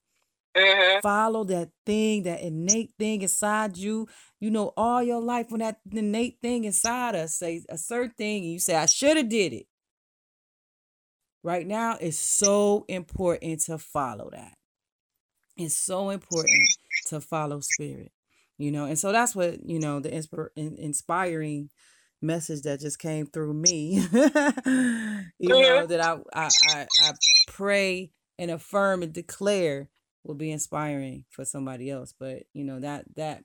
Mhm. 0.57 1.01
Follow 1.03 1.43
that 1.45 1.69
thing, 1.85 2.23
that 2.23 2.41
innate 2.41 2.93
thing 2.97 3.21
inside 3.21 3.77
you. 3.77 4.07
You 4.39 4.49
know, 4.49 4.73
all 4.75 5.03
your 5.03 5.21
life 5.21 5.47
when 5.49 5.59
that 5.59 5.79
innate 5.91 6.39
thing 6.41 6.63
inside 6.63 7.15
us 7.15 7.35
say 7.35 7.63
a 7.69 7.77
certain 7.77 8.15
thing, 8.17 8.43
and 8.43 8.53
you 8.53 8.59
say, 8.59 8.75
I 8.75 8.87
should 8.87 9.17
have 9.17 9.29
did 9.29 9.53
it. 9.53 9.67
Right 11.43 11.65
now, 11.65 11.97
it's 11.99 12.17
so 12.17 12.85
important 12.87 13.61
to 13.61 13.77
follow 13.77 14.29
that. 14.31 14.57
It's 15.55 15.75
so 15.75 16.09
important 16.09 16.67
to 17.07 17.21
follow 17.21 17.59
spirit, 17.61 18.11
you 18.57 18.71
know. 18.71 18.85
And 18.85 18.99
so 18.99 19.11
that's 19.11 19.35
what, 19.35 19.63
you 19.65 19.79
know, 19.79 19.99
the 19.99 20.09
inspir- 20.09 20.49
in- 20.55 20.77
inspiring 20.77 21.69
message 22.21 22.63
that 22.63 22.79
just 22.79 22.99
came 22.99 23.25
through 23.25 23.53
me. 23.53 23.93
you 24.11 24.11
know, 24.13 25.59
mm-hmm. 25.61 25.87
that 25.87 26.01
I, 26.01 26.17
I 26.33 26.49
I 26.69 26.87
I 27.01 27.11
pray 27.47 28.11
and 28.37 28.51
affirm 28.51 29.03
and 29.03 29.13
declare 29.13 29.89
will 30.23 30.35
be 30.35 30.51
inspiring 30.51 31.25
for 31.29 31.45
somebody 31.45 31.89
else. 31.89 32.13
But 32.17 32.43
you 32.53 32.63
know, 32.63 32.79
that 32.79 33.05
that 33.15 33.43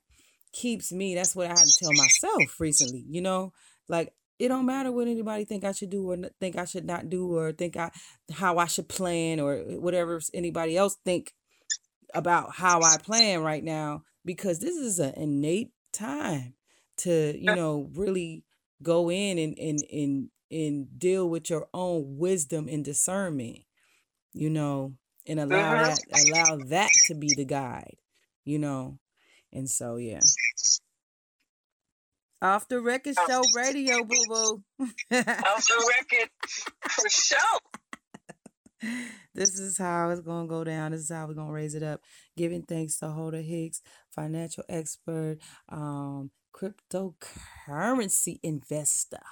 keeps 0.53 0.93
me, 0.93 1.15
that's 1.15 1.35
what 1.35 1.47
I 1.47 1.51
had 1.51 1.67
to 1.67 1.79
tell 1.79 1.93
myself 1.93 2.61
recently, 2.61 3.05
you 3.09 3.21
know, 3.21 3.53
like 3.89 4.13
it 4.39 4.49
don't 4.49 4.67
matter 4.67 4.91
what 4.93 5.09
anybody 5.09 5.45
think 5.45 5.65
I 5.65 5.73
should 5.73 5.91
do 5.91 6.11
or 6.11 6.17
think 6.41 6.57
I 6.57 6.65
should 6.65 6.85
not 6.85 7.09
do 7.11 7.37
or 7.37 7.53
think 7.53 7.77
I 7.77 7.91
how 8.33 8.59
I 8.59 8.67
should 8.67 8.89
plan 8.89 9.41
or 9.41 9.57
whatever 9.79 10.21
anybody 10.35 10.77
else 10.77 10.97
think 11.05 11.33
about 12.15 12.55
how 12.55 12.83
I 12.83 12.97
plan 12.99 13.43
right 13.43 13.63
now 13.65 14.03
because 14.25 14.61
this 14.61 14.77
is 14.77 14.99
an 14.99 15.15
innate 15.17 15.71
time 15.93 16.55
to 16.99 17.37
you 17.39 17.53
know 17.53 17.91
really 17.95 18.45
go 18.83 19.11
in 19.11 19.39
and 19.39 19.59
and 19.59 19.85
and 19.93 20.29
and 20.51 20.99
deal 20.99 21.29
with 21.29 21.51
your 21.51 21.69
own 21.75 22.17
wisdom 22.19 22.69
and 22.69 22.85
discernment 22.85 23.59
you 24.33 24.51
know 24.51 24.95
and 25.27 25.41
allow 25.41 25.77
Mhm. 25.77 25.81
that 25.81 26.01
allow 26.13 26.57
that 26.57 27.03
to 27.05 27.15
be 27.15 27.35
the 27.35 27.45
guide 27.45 27.97
you 28.45 28.59
know 28.59 28.99
and 29.53 29.69
so 29.71 29.97
yeah 29.97 30.31
off 32.45 32.69
the 32.69 32.81
record 32.81 33.17
show 33.27 33.43
radio 33.57 34.05
boo 34.05 34.15
boo 34.29 34.63
Off 34.81 34.95
the 35.11 35.93
record, 35.99 36.31
for 36.91 37.09
sure. 37.09 37.61
this 39.35 39.59
is 39.59 39.79
how 39.79 40.11
it's 40.11 40.21
gonna 40.21 40.47
go 40.47 40.63
down. 40.63 40.93
This 40.93 41.01
is 41.03 41.11
how 41.11 41.27
we're 41.27 41.35
gonna 41.35 41.51
raise 41.53 41.75
it 41.75 41.83
up. 41.83 42.03
Giving 42.37 42.63
thanks 42.63 42.99
to 42.99 43.09
Huldah 43.09 43.43
Hicks, 43.43 43.81
financial 44.11 44.63
expert, 44.69 45.39
um, 45.71 46.31
cryptocurrency 46.55 48.39
investor. 48.43 49.23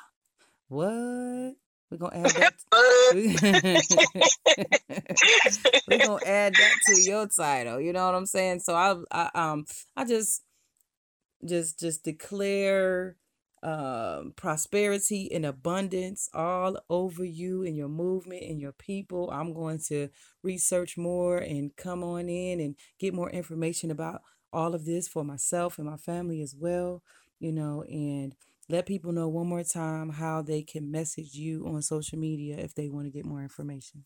What? 0.68 1.55
We're 1.90 1.98
gonna 1.98 2.16
add 2.16 2.31
that. 2.31 2.55
We're 5.87 5.98
gonna 5.98 6.25
add 6.27 6.55
that 6.55 6.75
to 6.87 6.98
your 7.03 7.29
title. 7.29 7.79
You 7.79 7.92
know 7.92 8.07
what 8.07 8.14
I'm 8.14 8.25
saying? 8.25 8.61
So 8.61 8.75
I, 8.75 8.96
I 9.11 9.29
um, 9.35 9.66
I 9.94 10.07
just, 10.07 10.42
just, 11.44 11.81
just 11.81 12.05
declare 12.05 13.16
um, 13.62 14.33
prosperity 14.35 15.31
and 15.33 15.46
abundance 15.46 16.28
all 16.35 16.78
over 16.90 17.24
you 17.24 17.62
and 17.62 17.76
your 17.76 17.88
movement 17.88 18.42
and 18.42 18.61
your 18.61 18.72
people. 18.72 19.31
I'm 19.31 19.55
going 19.55 19.78
to 19.88 20.09
research 20.42 20.96
more 20.96 21.38
and 21.38 21.74
come 21.76 22.02
on 22.02 22.28
in 22.28 22.61
and 22.61 22.74
get 22.98 23.14
more 23.14 23.31
information 23.31 23.90
about 23.90 24.22
all 24.52 24.74
of 24.74 24.85
this 24.85 25.09
for 25.09 25.24
myself 25.24 25.78
and 25.78 25.87
my 25.87 25.96
family 25.96 26.42
as 26.42 26.55
well, 26.59 27.02
you 27.38 27.52
know, 27.52 27.85
and 27.88 28.35
let 28.68 28.87
people 28.87 29.12
know 29.12 29.28
one 29.28 29.46
more 29.46 29.64
time 29.64 30.11
how 30.11 30.42
they 30.42 30.62
can 30.62 30.90
message 30.90 31.35
you 31.35 31.66
on 31.66 31.83
social 31.83 32.18
media 32.18 32.57
if 32.57 32.74
they 32.74 32.88
want 32.88 33.07
to 33.07 33.11
get 33.11 33.24
more 33.24 33.42
information. 33.42 34.05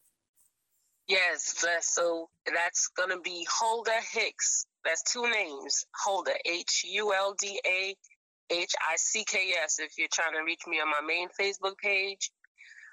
Yes. 1.08 1.64
So 1.82 2.28
that's 2.46 2.88
gonna 2.96 3.20
be 3.20 3.46
Huldah 3.50 4.00
Hicks. 4.12 4.66
That's 4.84 5.02
two 5.12 5.28
names. 5.30 5.84
Huldah, 6.04 6.34
H 6.44 6.84
U 6.86 7.14
L 7.14 7.34
D 7.40 7.60
A 7.66 7.94
H 8.50 8.72
I 8.80 8.96
C 8.96 9.24
K 9.24 9.54
S. 9.62 9.78
If 9.78 9.98
you're 9.98 10.08
trying 10.12 10.32
to 10.34 10.44
reach 10.44 10.62
me 10.66 10.80
on 10.80 10.88
my 10.88 11.06
main 11.06 11.28
Facebook 11.40 11.78
page, 11.78 12.30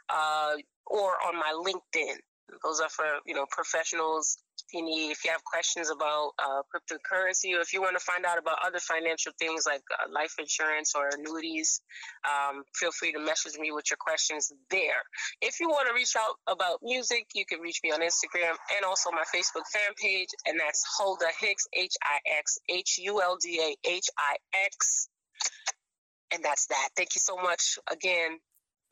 uh, 0.09 0.53
or 0.85 1.11
on 1.27 1.35
my 1.35 1.53
LinkedIn. 1.65 2.17
Those 2.63 2.79
are 2.79 2.89
for 2.89 3.05
you 3.25 3.33
know 3.33 3.45
professionals. 3.49 4.37
If 4.67 4.73
you 4.73 4.85
need, 4.85 5.11
if 5.11 5.25
you 5.25 5.31
have 5.31 5.43
questions 5.43 5.89
about 5.89 6.31
uh, 6.39 6.61
cryptocurrency, 6.71 7.55
or 7.55 7.61
if 7.61 7.73
you 7.73 7.81
want 7.81 7.97
to 7.97 8.03
find 8.03 8.25
out 8.25 8.37
about 8.37 8.57
other 8.65 8.79
financial 8.79 9.31
things 9.39 9.65
like 9.65 9.81
uh, 9.91 10.11
life 10.11 10.35
insurance 10.39 10.93
or 10.95 11.09
annuities, 11.13 11.81
um, 12.25 12.63
feel 12.75 12.91
free 12.91 13.11
to 13.11 13.19
message 13.19 13.57
me 13.59 13.71
with 13.71 13.85
your 13.89 13.97
questions 13.97 14.51
there. 14.69 15.01
If 15.41 15.59
you 15.59 15.69
want 15.69 15.87
to 15.87 15.93
reach 15.93 16.15
out 16.17 16.35
about 16.47 16.79
music, 16.81 17.27
you 17.33 17.45
can 17.45 17.59
reach 17.59 17.79
me 17.83 17.91
on 17.91 18.01
Instagram 18.01 18.55
and 18.75 18.85
also 18.85 19.11
my 19.11 19.23
Facebook 19.33 19.67
fan 19.71 19.93
page, 20.01 20.29
and 20.45 20.59
that's 20.59 20.83
Huldah 20.97 21.33
Hix, 21.39 21.67
H 21.73 21.95
I 22.03 22.19
X 22.37 22.57
H 22.69 22.99
U 22.99 23.21
L 23.21 23.37
D 23.41 23.59
A 23.59 23.89
H 23.89 24.09
I 24.17 24.35
X. 24.65 25.09
And 26.31 26.43
that's 26.43 26.67
that. 26.67 26.89
Thank 26.95 27.15
you 27.15 27.19
so 27.19 27.35
much 27.37 27.77
again. 27.91 28.39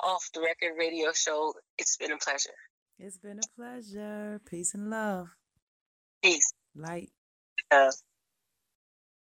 Off 0.04 0.30
the 0.34 0.42
record 0.42 0.74
radio 0.78 1.12
show. 1.14 1.54
It's 1.78 1.98
been 1.98 2.12
a 2.12 2.18
pleasure. 2.18 2.50
It's 3.04 3.18
been 3.18 3.40
a 3.40 3.56
pleasure. 3.56 4.40
Peace 4.48 4.76
and 4.76 4.92
love. 4.92 5.30
Peace. 6.24 6.54
Light. 6.76 7.10
Uh, 7.72 7.92